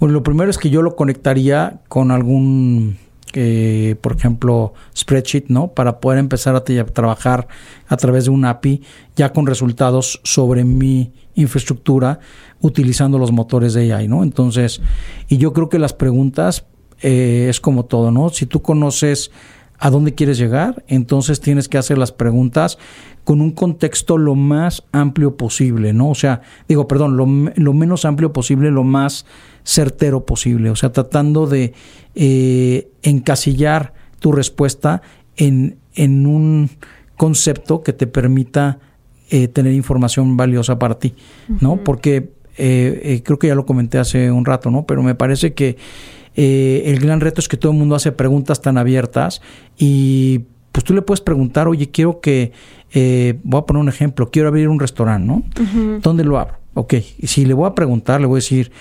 [0.00, 2.98] Bueno, lo primero es que yo lo conectaría con algún,
[3.32, 5.68] eh, por ejemplo, spreadsheet, ¿no?
[5.68, 7.48] Para poder empezar a, trabajar
[7.88, 8.82] a través de un API
[9.16, 12.20] ya con resultados sobre mi infraestructura
[12.60, 14.22] utilizando los motores de AI, ¿no?
[14.22, 14.80] Entonces,
[15.28, 16.66] y yo creo que las preguntas
[17.00, 18.30] eh, es como todo, ¿no?
[18.30, 19.30] Si tú conoces
[19.78, 22.78] a dónde quieres llegar, entonces tienes que hacer las preguntas
[23.24, 26.10] con un contexto lo más amplio posible, ¿no?
[26.10, 29.24] O sea, digo, perdón, lo, lo menos amplio posible, lo más
[29.64, 31.72] certero posible, o sea, tratando de
[32.14, 35.00] eh, encasillar tu respuesta
[35.36, 36.70] en, en, un
[37.16, 38.78] concepto que te permita
[39.30, 41.14] eh, tener información valiosa para ti,
[41.60, 41.78] ¿no?
[41.82, 44.84] Porque eh, creo que ya lo comenté hace un rato, ¿no?
[44.84, 45.76] Pero me parece que
[46.36, 49.40] el gran reto es que todo el mundo hace preguntas tan abiertas
[49.78, 50.42] y
[50.74, 52.50] pues tú le puedes preguntar, oye, quiero que,
[53.42, 55.42] voy a poner un ejemplo, quiero abrir un restaurante, ¿no?
[56.00, 56.58] ¿Dónde lo abro?
[56.74, 58.72] Ok, si le voy a preguntar, le voy a decir,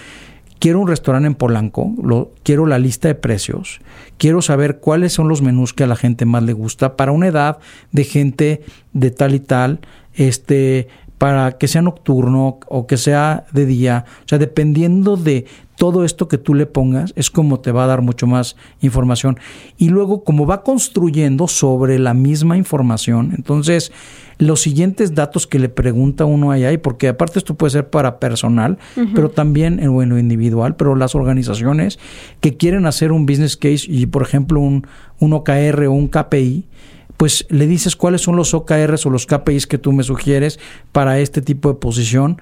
[0.64, 3.82] quiero un restaurante en Polanco, lo, quiero la lista de precios,
[4.18, 7.28] quiero saber cuáles son los menús que a la gente más le gusta para una
[7.28, 7.60] edad
[7.92, 8.62] de gente
[8.94, 9.82] de tal y tal,
[10.14, 10.88] este,
[11.24, 15.46] para que sea nocturno o que sea de día, o sea, dependiendo de
[15.78, 19.40] todo esto que tú le pongas, es como te va a dar mucho más información.
[19.78, 23.94] Y luego, como va construyendo sobre la misma información, entonces
[24.38, 28.20] los siguientes datos que le pregunta uno ahí, hay, porque aparte esto puede ser para
[28.20, 28.78] personal,
[29.16, 32.00] pero también en lo individual, pero las organizaciones
[32.42, 34.86] que quieren hacer un business case y, por ejemplo, un,
[35.20, 36.66] un OKR o un KPI,
[37.18, 40.60] pues le dices cuáles son los OKRs o los KPIs que tú me sugieres
[40.92, 42.42] para este tipo de posición.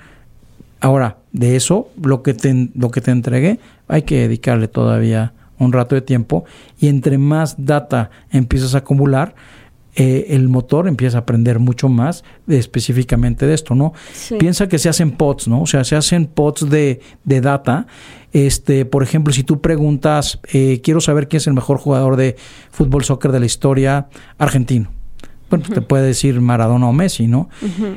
[0.80, 5.74] Ahora, de eso, lo que te, lo que te entregué, hay que dedicarle todavía un
[5.74, 6.46] rato de tiempo
[6.80, 9.36] y entre más data empiezas a acumular,
[9.96, 13.94] eh, el motor empieza a aprender mucho más específicamente de esto, ¿no?
[14.40, 15.62] Piensa que se hacen pods, ¿no?
[15.62, 17.88] O sea, se hacen pods de, de data.
[18.32, 22.38] Este, por ejemplo, si tú preguntas, eh, quiero saber quién es el mejor jugador de
[22.72, 24.92] fútbol soccer de la historia argentino.
[25.50, 27.50] Bueno, pues te puede decir Maradona o Messi, ¿no?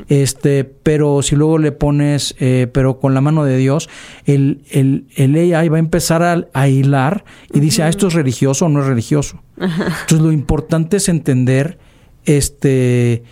[0.09, 3.89] Este, pero si luego le pones, eh, pero con la mano de Dios,
[4.25, 8.15] el, el, el AI va a empezar a, a hilar y dice, ah, esto es
[8.15, 9.41] religioso o no es religioso.
[9.57, 11.79] Entonces, lo importante es entender
[12.25, 13.23] este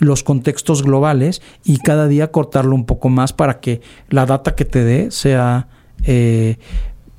[0.00, 4.64] los contextos globales y cada día cortarlo un poco más para que la data que
[4.64, 5.66] te dé sea
[6.04, 6.56] eh,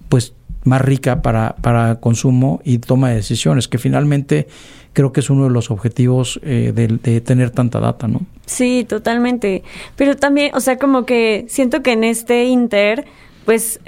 [0.08, 4.48] pues más rica para, para consumo y toma de decisiones, que finalmente
[4.94, 8.22] creo que es uno de los objetivos eh, de, de, tener tanta data, ¿no?
[8.46, 9.64] Sí, totalmente.
[9.96, 13.06] Pero también, o sea, como que siento que en este Inter,
[13.46, 13.80] pues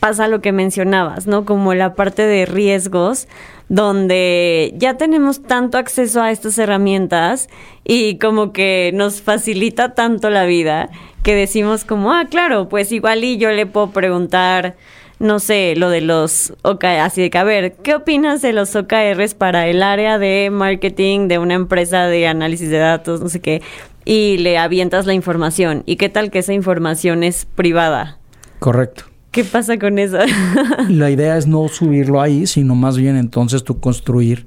[0.00, 1.44] pasa lo que mencionabas, ¿no?
[1.44, 3.28] Como la parte de riesgos,
[3.68, 7.48] donde ya tenemos tanto acceso a estas herramientas
[7.84, 10.90] y como que nos facilita tanto la vida
[11.22, 14.76] que decimos como, ah, claro, pues igual y yo le puedo preguntar,
[15.18, 18.74] no sé, lo de los OKR, así de que, a ver, ¿qué opinas de los
[18.74, 23.40] OKRs para el área de marketing de una empresa de análisis de datos, no sé
[23.40, 23.60] qué?
[24.04, 25.82] Y le avientas la información.
[25.84, 28.18] ¿Y qué tal que esa información es privada?
[28.58, 29.04] Correcto.
[29.38, 30.18] ¿Qué pasa con eso?
[30.88, 34.46] la idea es no subirlo ahí, sino más bien entonces tú construir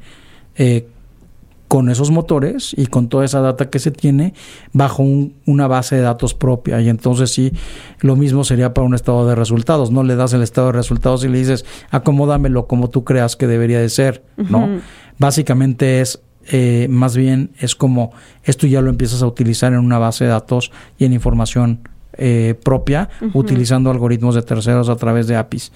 [0.57, 0.85] eh,
[1.69, 4.33] con esos motores y con toda esa data que se tiene
[4.73, 5.01] bajo
[5.45, 6.81] una base de datos propia.
[6.81, 7.53] Y entonces sí,
[8.01, 9.91] lo mismo sería para un estado de resultados.
[9.91, 13.47] No le das el estado de resultados y le dices, acomódamelo como tú creas que
[13.47, 14.81] debería de ser, ¿no?
[15.17, 18.11] Básicamente es eh, más bien es como
[18.43, 21.79] esto ya lo empiezas a utilizar en una base de datos y en información
[22.23, 25.71] eh, propia utilizando algoritmos de terceros a través de APIs.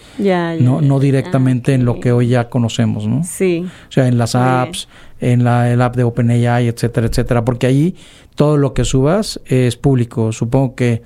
[0.60, 3.24] no, no directamente en lo que hoy ya conocemos, ¿no?
[3.24, 3.66] Sí.
[3.90, 4.88] O sea, en las apps,
[5.20, 7.96] en la el app de OpenAI, etcétera, etcétera, porque ahí
[8.36, 10.32] todo lo que subas es público.
[10.32, 11.02] Supongo que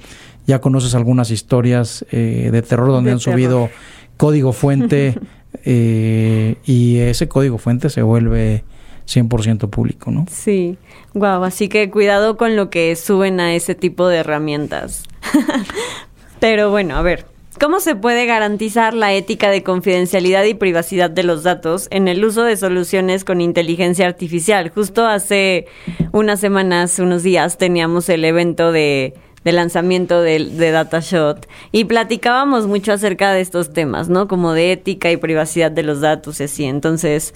[0.45, 3.69] ya conoces algunas historias eh, de terror donde han subido
[4.17, 5.17] código fuente
[5.63, 8.65] eh, y ese código fuente se vuelve
[9.09, 10.25] 100% público, ¿no?
[10.29, 10.77] Sí,
[11.13, 15.03] wow, así que cuidado con lo que suben a ese tipo de herramientas.
[16.39, 17.25] Pero bueno, a ver,
[17.59, 22.23] ¿cómo se puede garantizar la ética de confidencialidad y privacidad de los datos en el
[22.23, 24.69] uso de soluciones con inteligencia artificial?
[24.69, 25.65] Justo hace
[26.11, 32.93] unas semanas, unos días, teníamos el evento de lanzamiento de, de DataShot y platicábamos mucho
[32.93, 34.27] acerca de estos temas, ¿no?
[34.27, 36.65] Como de ética y privacidad de los datos y así.
[36.65, 37.33] Entonces,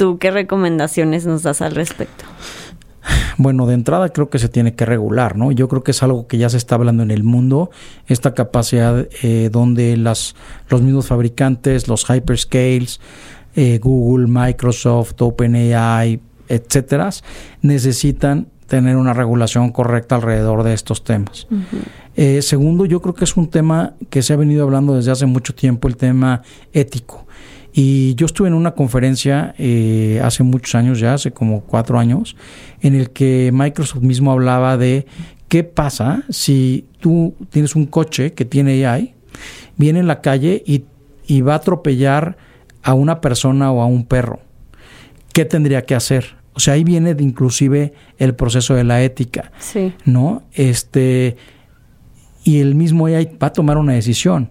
[0.00, 2.24] ¿Tú qué recomendaciones nos das al respecto?
[3.36, 5.52] Bueno, de entrada creo que se tiene que regular, ¿no?
[5.52, 7.70] Yo creo que es algo que ya se está hablando en el mundo,
[8.06, 10.36] esta capacidad eh, donde las,
[10.70, 12.98] los mismos fabricantes, los hyperscales,
[13.56, 17.10] eh, Google, Microsoft, OpenAI, etcétera,
[17.60, 21.46] necesitan tener una regulación correcta alrededor de estos temas.
[22.16, 25.26] Eh, segundo, yo creo que es un tema que se ha venido hablando desde hace
[25.26, 26.40] mucho tiempo, el tema
[26.72, 27.26] ético.
[27.72, 32.36] Y yo estuve en una conferencia eh, hace muchos años ya, hace como cuatro años,
[32.80, 35.06] en el que Microsoft mismo hablaba de
[35.48, 39.14] qué pasa si tú tienes un coche que tiene AI,
[39.76, 40.84] viene en la calle y,
[41.26, 42.36] y va a atropellar
[42.82, 44.40] a una persona o a un perro.
[45.32, 46.34] ¿qué tendría que hacer?
[46.54, 49.92] O sea, ahí viene de inclusive el proceso de la ética, Sí.
[50.04, 50.42] ¿no?
[50.52, 51.36] Este,
[52.42, 54.50] y el mismo AI va a tomar una decisión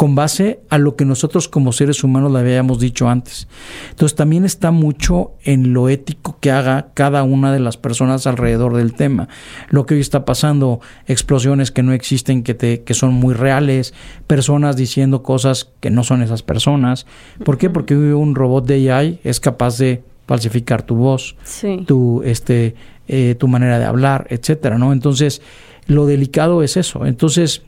[0.00, 3.48] con base a lo que nosotros como seres humanos le habíamos dicho antes.
[3.90, 8.74] Entonces también está mucho en lo ético que haga cada una de las personas alrededor
[8.78, 9.28] del tema.
[9.68, 13.92] Lo que hoy está pasando, explosiones que no existen, que, te, que son muy reales,
[14.26, 17.04] personas diciendo cosas que no son esas personas.
[17.44, 17.68] ¿Por qué?
[17.68, 21.84] Porque un robot de AI es capaz de falsificar tu voz, Sí.
[21.86, 22.74] tu, este,
[23.06, 24.94] eh, tu manera de hablar, etcétera, ¿no?
[24.94, 25.42] Entonces,
[25.88, 27.04] lo delicado es eso.
[27.04, 27.64] Entonces,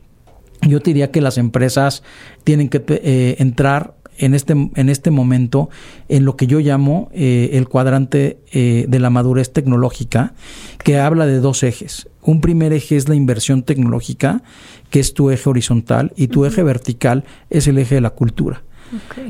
[0.67, 2.03] yo te diría que las empresas
[2.43, 5.69] tienen que eh, entrar en este, en este momento
[6.09, 10.33] en lo que yo llamo eh, el cuadrante eh, de la madurez tecnológica,
[10.83, 12.09] que habla de dos ejes.
[12.21, 14.43] Un primer eje es la inversión tecnológica,
[14.89, 18.63] que es tu eje horizontal, y tu eje vertical es el eje de la cultura.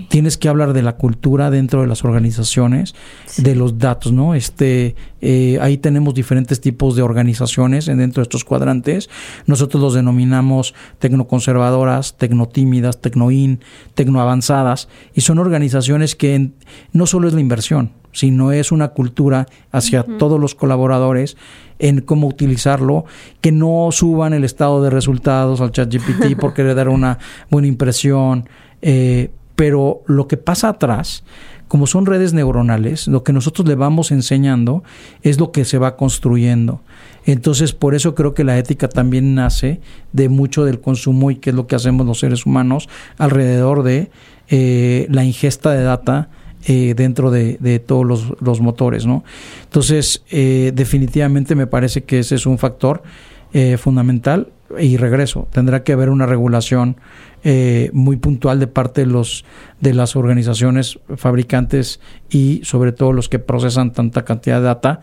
[0.09, 2.95] Tienes que hablar de la cultura dentro de las organizaciones,
[3.37, 4.35] de los datos, ¿no?
[4.35, 9.09] Este, eh, ahí tenemos diferentes tipos de organizaciones en- dentro de estos cuadrantes.
[9.47, 13.59] Nosotros los denominamos tecnoconservadoras, tecnotímidas, tecnoin,
[13.95, 16.53] tecnoavanzadas, y son organizaciones que en-
[16.91, 21.35] no solo es la inversión, sino es una cultura hacia todos los colaboradores
[21.79, 23.05] en cómo utilizarlo,
[23.41, 27.17] que no suban el estado de resultados al ChatGPT por querer dar una
[27.49, 28.47] buena impresión,
[28.81, 31.23] eh, pero lo que pasa atrás,
[31.67, 34.83] como son redes neuronales, lo que nosotros le vamos enseñando
[35.21, 36.81] es lo que se va construyendo.
[37.25, 39.79] Entonces, por eso creo que la ética también nace
[40.11, 44.11] de mucho del consumo y qué es lo que hacemos los seres humanos alrededor de
[44.49, 46.29] eh, la ingesta de data
[46.65, 49.25] eh, dentro de, todos los, los motores, ¿no?
[49.63, 53.03] Entonces, eh, definitivamente me parece que ese es un factor
[53.51, 54.47] eh, fundamental
[54.79, 55.47] y regreso.
[55.51, 56.97] Tendrá que haber una regulación
[57.43, 59.45] eh, muy puntual de parte de los
[59.79, 65.01] de las organizaciones fabricantes y sobre todo los que procesan tanta cantidad de data,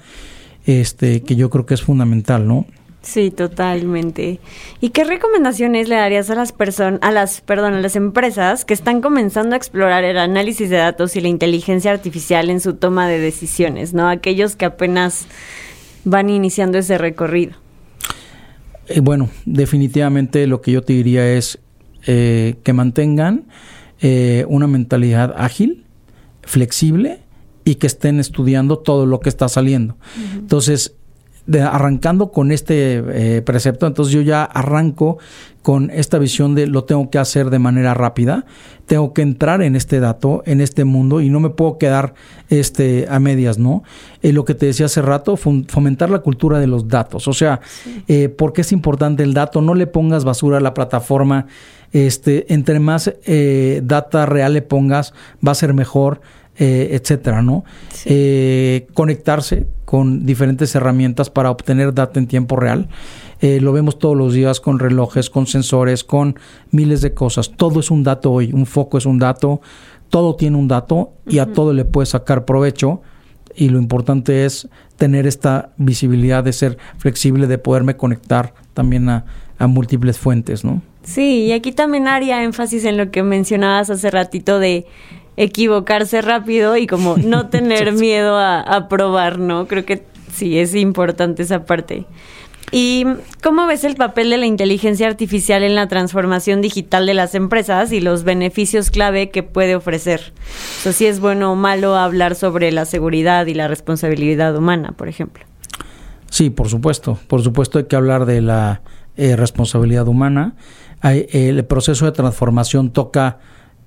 [0.64, 2.66] este, que yo creo que es fundamental, ¿no?
[3.02, 4.40] Sí, totalmente.
[4.80, 8.74] ¿Y qué recomendaciones le darías a las personas, a las, perdón, a las empresas que
[8.74, 13.09] están comenzando a explorar el análisis de datos y la inteligencia artificial en su toma
[13.09, 14.09] de decisiones, ¿no?
[14.09, 15.26] Aquellos que apenas
[16.04, 17.54] van iniciando ese recorrido.
[18.90, 21.59] Eh, bueno, definitivamente lo que yo te diría es
[22.07, 23.44] eh, que mantengan
[24.00, 25.85] eh, una mentalidad ágil,
[26.42, 27.20] flexible
[27.64, 29.96] y que estén estudiando todo lo que está saliendo.
[30.35, 30.94] Entonces,
[31.46, 33.03] de- arrancando con este
[33.37, 35.18] eh, precepto, entonces yo ya arranco
[35.62, 38.46] con esta visión de lo tengo que hacer de manera rápida,
[38.86, 42.14] tengo que entrar en este dato, en este mundo y no me puedo quedar
[42.48, 43.82] este a medias, ¿no?
[44.22, 47.32] Eh, lo que te decía hace rato, fom- fomentar la cultura de los datos, o
[47.34, 47.60] sea,
[48.08, 49.60] eh, ¿por qué es importante el dato?
[49.60, 51.46] No le pongas basura a la plataforma,
[51.92, 55.12] este, entre más eh, data real le pongas,
[55.46, 56.20] va a ser mejor,
[56.62, 57.64] eh, etcétera, ¿no?
[58.04, 62.86] Eh, conectarse con diferentes herramientas para obtener data en tiempo real.
[63.40, 66.38] Eh, lo vemos todos los días con relojes, con sensores, con
[66.70, 67.52] miles de cosas.
[67.56, 68.52] Todo es un dato hoy.
[68.52, 69.62] Un foco es un dato.
[70.10, 73.00] Todo tiene un dato y a todo le puedes sacar provecho.
[73.56, 74.68] Y lo importante es
[74.98, 79.24] tener esta visibilidad de ser flexible, de poderme conectar también a,
[79.56, 80.82] a múltiples fuentes, ¿no?
[81.04, 84.86] Sí, y aquí también haría énfasis en lo que mencionabas hace ratito de
[85.36, 89.66] equivocarse rápido y como no tener miedo a, a probar, ¿no?
[89.66, 92.06] Creo que sí, es importante esa parte.
[92.72, 93.04] ¿Y
[93.42, 97.90] cómo ves el papel de la inteligencia artificial en la transformación digital de las empresas
[97.90, 100.32] y los beneficios clave que puede ofrecer?
[100.78, 104.92] O sea, si es bueno o malo hablar sobre la seguridad y la responsabilidad humana,
[104.92, 105.44] por ejemplo.
[106.28, 107.18] Sí, por supuesto.
[107.26, 108.82] Por supuesto hay que hablar de la
[109.16, 110.54] eh, responsabilidad humana.
[111.00, 113.38] Hay- el proceso de transformación toca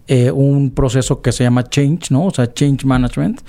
[0.08, 2.26] eh, un proceso que se llama change, ¿no?
[2.26, 3.42] O sea, change management,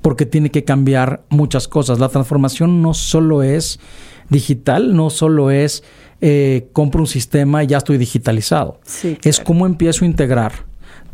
[0.00, 1.98] porque tiene que cambiar muchas cosas.
[1.98, 3.80] La transformación no solo es
[4.28, 5.82] digital, no solo es
[6.24, 8.78] eh, compro un sistema y ya estoy digitalizado.
[8.84, 10.52] Sí, Es cómo empiezo a integrar.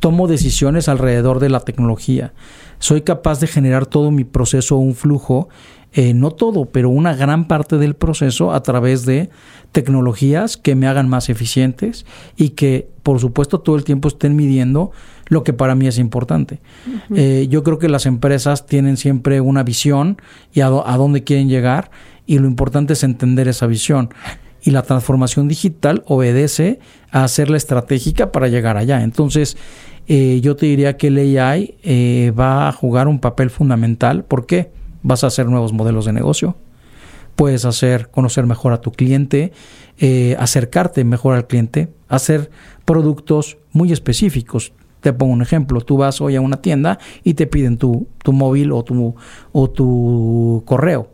[0.00, 2.34] Tomo decisiones alrededor de la tecnología.
[2.78, 5.48] Soy capaz de generar todo mi proceso, un flujo,
[5.94, 9.30] eh, no todo, pero una gran parte del proceso a través de
[9.72, 12.04] tecnologías que me hagan más eficientes
[12.36, 14.92] y que, por supuesto, todo el tiempo estén midiendo
[15.28, 16.60] lo que para mí es importante.
[17.14, 20.20] Eh, yo creo que las empresas tienen siempre una visión
[20.52, 21.90] y a, dónde quieren llegar
[22.26, 24.10] y lo importante es entender esa visión.
[24.62, 29.02] Y la transformación digital obedece a hacerla estratégica para llegar allá.
[29.02, 29.56] Entonces,
[30.08, 34.24] eh, yo te diría que el AI eh, va a jugar un papel fundamental.
[34.24, 34.70] ¿Por qué?
[35.02, 36.56] Vas a hacer nuevos modelos de negocio.
[37.36, 39.52] Puedes hacer conocer mejor a tu cliente,
[39.98, 42.50] eh, acercarte mejor al cliente, hacer
[42.84, 44.72] productos muy específicos.
[45.00, 48.32] Te pongo un ejemplo, tú vas hoy a una tienda y te piden tu, tu
[48.32, 49.14] móvil o tu,
[49.52, 51.10] o tu correo.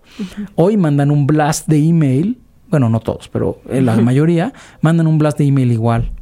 [0.55, 2.39] Hoy mandan un blast de email,
[2.71, 6.13] bueno, no todos, pero la mayoría mandan un blast de email igual.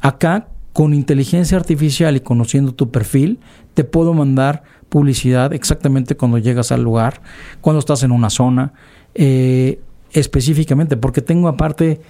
[0.00, 3.40] Acá, con inteligencia artificial y conociendo tu perfil,
[3.74, 7.22] te puedo mandar publicidad exactamente cuando llegas al lugar,
[7.62, 8.74] cuando estás en una zona,
[9.14, 9.80] eh,
[10.12, 12.00] específicamente, porque tengo aparte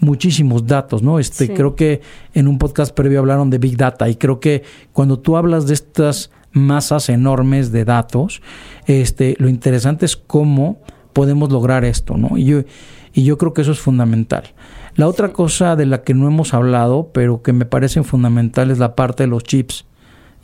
[0.00, 1.18] muchísimos datos, ¿no?
[1.18, 2.00] Este, creo que
[2.34, 5.74] en un podcast previo hablaron de Big Data y creo que cuando tú hablas de
[5.74, 8.42] estas masas enormes de datos,
[8.86, 10.80] este, lo interesante es cómo
[11.12, 12.36] podemos lograr esto, ¿no?
[12.38, 12.62] Y yo,
[13.12, 14.44] y yo creo que eso es fundamental.
[14.96, 18.78] La otra cosa de la que no hemos hablado, pero que me parece fundamental, es
[18.78, 19.84] la parte de los chips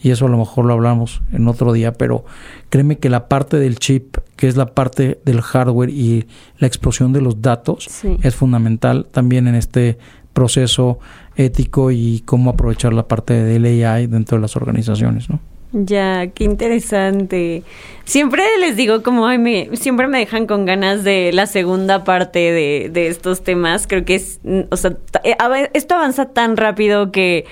[0.00, 2.24] y eso a lo mejor lo hablamos en otro día, pero
[2.70, 6.26] créeme que la parte del chip, que es la parte del hardware y
[6.58, 7.88] la explosión de los datos,
[8.22, 9.98] es fundamental también en este
[10.32, 10.98] proceso
[11.36, 15.40] ético y cómo aprovechar la parte del AI dentro de las organizaciones, ¿no?
[15.72, 17.62] Ya, qué interesante.
[18.04, 22.38] Siempre les digo como, ay, me, siempre me dejan con ganas de la segunda parte
[22.38, 23.86] de, de estos temas.
[23.86, 24.40] Creo que es,
[24.70, 24.92] o sea,
[25.24, 25.36] eh,
[25.74, 27.46] esto avanza tan rápido que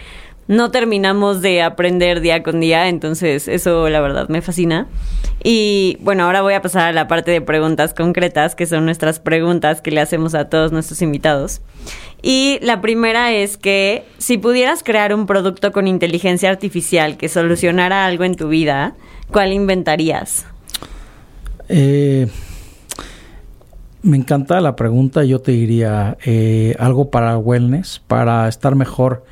[0.47, 4.87] no terminamos de aprender día con día, entonces eso la verdad me fascina.
[5.43, 9.21] Y bueno, ahora voy a pasar a la parte de preguntas concretas, que son nuestras
[9.21, 11.61] preguntas que le hacemos a todos nuestros invitados.
[12.23, 18.07] Y la primera es que si pudieras crear un producto con inteligencia artificial que solucionara
[18.07, 18.95] algo en tu vida,
[19.31, 20.47] ¿cuál inventarías?
[21.69, 22.27] Eh,
[24.03, 29.25] me encanta la pregunta, yo te diría eh, algo para wellness, para estar mejor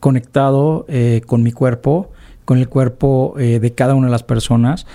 [0.00, 2.10] conectado eh, con mi cuerpo,
[2.44, 4.86] con el cuerpo eh, de cada una de las personas.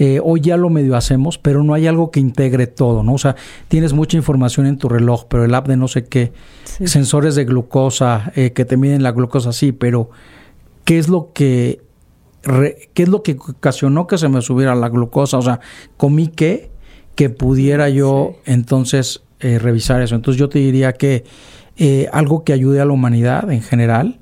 [0.00, 3.14] Eh, hoy ya lo medio hacemos, pero no hay algo que integre todo, ¿no?
[3.14, 3.34] O sea,
[3.66, 6.32] tienes mucha información en tu reloj, pero el app de no sé qué,
[6.64, 10.10] sensores de glucosa que te miden la glucosa, sí, pero
[10.84, 11.82] ¿qué es lo que
[12.42, 15.36] qué es lo que ocasionó que se me subiera la glucosa?
[15.38, 15.58] O sea,
[15.96, 16.70] comí qué
[17.16, 20.14] que pudiera yo entonces revisar eso.
[20.14, 21.24] Entonces yo te diría que
[22.12, 24.17] algo que ayude a la humanidad en general,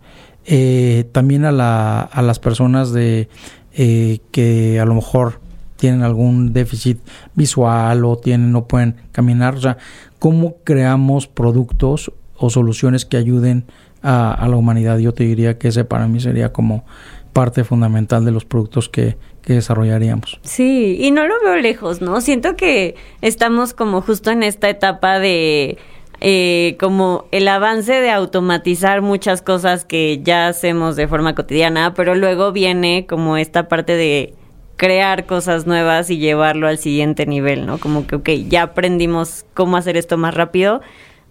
[0.46, 3.28] eh, también a, la, a, las personas de
[3.74, 5.40] eh, que a lo mejor
[5.76, 6.98] tienen algún déficit
[7.34, 9.76] visual o tienen no pueden caminar, o sea,
[10.18, 13.64] cómo creamos productos o soluciones que ayuden
[14.02, 14.98] a, la humanidad.
[14.98, 16.84] Yo te diría que ese para mí sería como
[17.32, 20.38] parte fundamental de los productos que, que desarrollaríamos.
[20.42, 22.20] Sí, y no lo veo lejos, ¿no?
[22.20, 25.76] Siento que estamos como justo en esta etapa de
[26.20, 32.14] eh, como el avance de automatizar muchas cosas que ya hacemos de forma cotidiana, pero
[32.14, 34.34] luego viene como esta parte de
[34.76, 37.78] crear cosas nuevas y llevarlo al siguiente nivel, ¿no?
[37.78, 40.80] Como que, ok, ya aprendimos cómo hacer esto más rápido,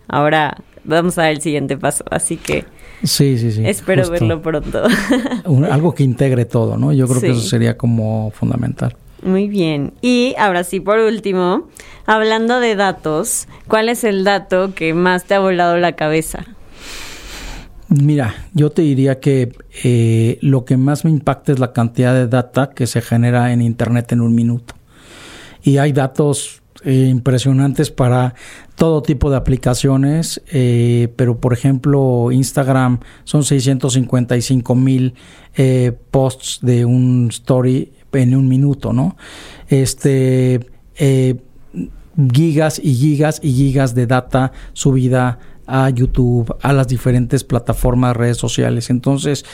[0.07, 2.65] ahora vamos a dar el siguiente paso, así que...
[3.03, 3.63] Sí, sí, sí.
[3.65, 4.83] Espero verlo pronto.
[5.71, 6.93] algo que integre todo, ¿no?
[6.93, 8.95] Yo creo que eso sería como fundamental.
[9.25, 9.93] Muy bien.
[10.03, 11.67] Y ahora sí, por último,
[12.05, 16.45] hablando de datos, ¿cuál es el dato que más te ha volado la cabeza?
[17.87, 19.51] Mira, yo te diría que
[19.83, 23.63] eh, lo que más me impacta es la cantidad de data que se genera en
[23.63, 24.75] Internet en un minuto.
[25.63, 28.35] Y hay datos eh, impresionantes para
[28.75, 35.15] todo tipo de aplicaciones, eh, pero por ejemplo Instagram son 655 mil
[36.11, 37.91] posts de un story
[38.21, 39.15] en un minuto, ¿no?
[39.67, 40.59] Este,
[40.97, 41.35] eh,
[42.33, 48.37] gigas y gigas y gigas de data subida a YouTube, a las diferentes plataformas, redes
[48.37, 48.89] sociales.
[48.89, 49.45] Entonces,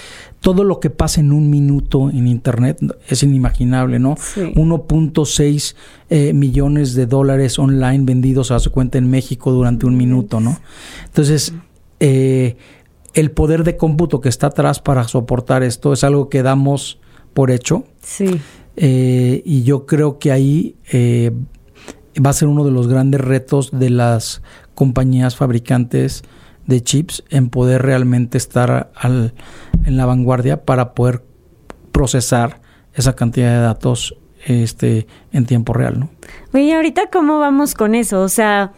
[0.41, 4.15] todo lo que pasa en un minuto en Internet es inimaginable, ¿no?
[4.15, 5.75] 1.6
[6.09, 10.59] eh, millones de dólares online vendidos a su cuenta en México durante un minuto, ¿no?
[11.05, 11.53] Entonces,
[11.99, 12.57] eh,
[13.13, 16.99] el poder de cómputo que está atrás para soportar esto es algo que damos
[17.33, 17.85] por hecho.
[18.01, 18.39] Sí.
[18.77, 21.31] Eh, y yo creo que ahí eh,
[22.23, 24.41] va a ser uno de los grandes retos de las
[24.75, 26.23] compañías fabricantes
[26.65, 29.33] de chips en poder realmente estar al,
[29.85, 31.23] en la vanguardia para poder
[31.91, 32.61] procesar
[32.93, 34.15] esa cantidad de datos
[34.45, 36.09] este en tiempo real, ¿no?
[36.53, 38.21] Oye, ahorita cómo vamos con eso?
[38.21, 38.71] O sea,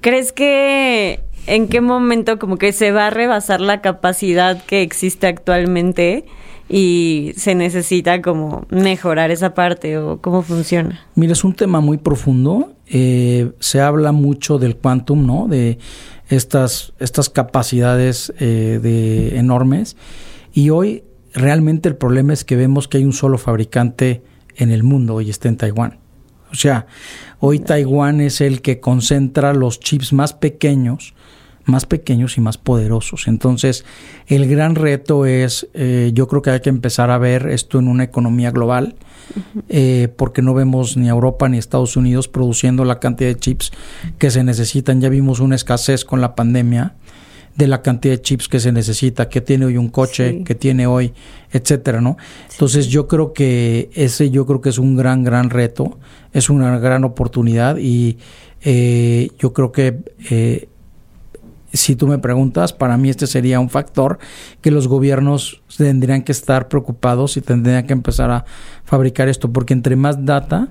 [0.00, 5.26] ¿crees que en qué momento como que se va a rebasar la capacidad que existe
[5.26, 6.26] actualmente?
[6.72, 11.00] Y se necesita como mejorar esa parte o cómo funciona?
[11.16, 12.74] Mira, es un tema muy profundo.
[12.86, 15.48] Eh, se habla mucho del quantum, ¿no?
[15.48, 15.78] De
[16.28, 19.96] estas, estas capacidades eh, de enormes.
[20.52, 21.02] Y hoy
[21.34, 24.22] realmente el problema es que vemos que hay un solo fabricante
[24.54, 25.98] en el mundo y está en Taiwán.
[26.52, 26.86] O sea,
[27.40, 31.14] hoy Taiwán es el que concentra los chips más pequeños
[31.64, 33.28] más pequeños y más poderosos.
[33.28, 33.84] Entonces,
[34.26, 37.88] el gran reto es, eh, yo creo que hay que empezar a ver esto en
[37.88, 38.96] una economía global,
[39.68, 43.72] eh, porque no vemos ni Europa ni Estados Unidos produciendo la cantidad de chips
[44.18, 45.00] que se necesitan.
[45.00, 46.94] Ya vimos una escasez con la pandemia
[47.56, 50.86] de la cantidad de chips que se necesita, que tiene hoy un coche, que tiene
[50.86, 51.12] hoy,
[51.52, 52.16] etcétera, ¿no?
[52.50, 55.98] Entonces yo creo que ese yo creo que es un gran, gran reto,
[56.32, 58.18] es una gran oportunidad y
[58.62, 59.98] eh, yo creo que
[60.30, 60.68] eh,
[61.72, 64.18] si tú me preguntas, para mí este sería un factor
[64.60, 68.44] que los gobiernos tendrían que estar preocupados y tendrían que empezar a
[68.84, 70.68] fabricar esto, porque entre más data,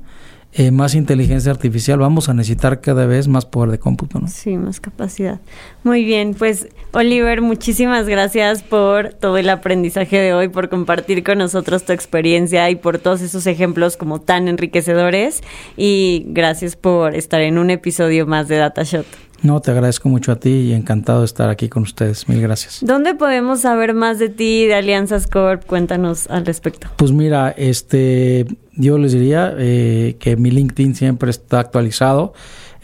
[0.51, 4.27] eh, más inteligencia artificial, vamos a necesitar cada vez más poder de cómputo, ¿no?
[4.27, 5.39] Sí, más capacidad.
[5.83, 11.37] Muy bien, pues Oliver, muchísimas gracias por todo el aprendizaje de hoy, por compartir con
[11.37, 15.43] nosotros tu experiencia y por todos esos ejemplos como tan enriquecedores.
[15.77, 19.05] Y gracias por estar en un episodio más de DataShot.
[19.41, 22.27] No, te agradezco mucho a ti y encantado de estar aquí con ustedes.
[22.27, 22.79] Mil gracias.
[22.81, 25.65] ¿Dónde podemos saber más de ti, de Alianzas Corp?
[25.65, 26.87] Cuéntanos al respecto.
[26.97, 32.33] Pues mira, este, yo les diría eh, que mi LinkedIn siempre está actualizado.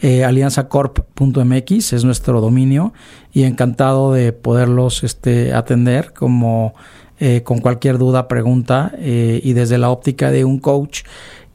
[0.00, 2.92] Eh, alianzacorp.mx es nuestro dominio
[3.32, 6.74] y encantado de poderlos este, atender como
[7.18, 11.04] eh, con cualquier duda, pregunta y desde la óptica de un coach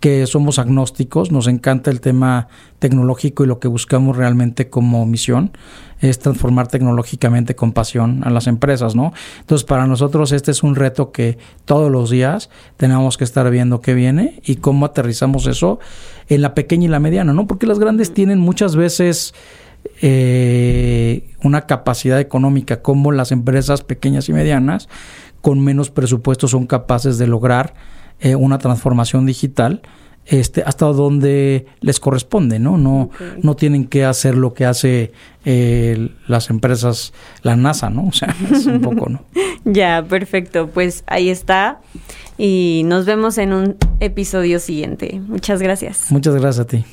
[0.02, 2.48] que somos agnósticos, nos encanta el tema
[2.80, 5.52] tecnológico y lo que buscamos realmente como misión
[6.00, 9.14] es transformar tecnológicamente con pasión a las empresas, ¿no?
[9.42, 13.80] Entonces, para nosotros este es un reto que todos los días tenemos que estar viendo
[13.80, 15.80] qué viene y cómo aterrizamos eso
[16.28, 17.46] en la pequeña y la mediana, ¿no?
[17.46, 19.36] Porque las grandes tienen muchas veces
[20.02, 24.90] eh, una capacidad económica como las empresas pequeñas y medianas
[25.42, 27.76] con menos presupuesto son capaces de lograr
[28.22, 29.82] eh, una transformación digital
[30.26, 32.78] este, hasta donde les corresponde, ¿no?
[32.78, 33.10] No,
[33.42, 35.12] no tienen que hacer lo que hace
[35.46, 38.08] eh, las empresas, la NASA, ¿no?
[38.08, 39.24] O sea, es un poco, ¿no?
[39.66, 40.68] ya, perfecto.
[40.68, 41.82] Pues ahí está.
[42.38, 45.20] Y nos vemos en un episodio siguiente.
[45.28, 46.12] Muchas gracias.
[46.12, 46.86] Muchas gracias a ti.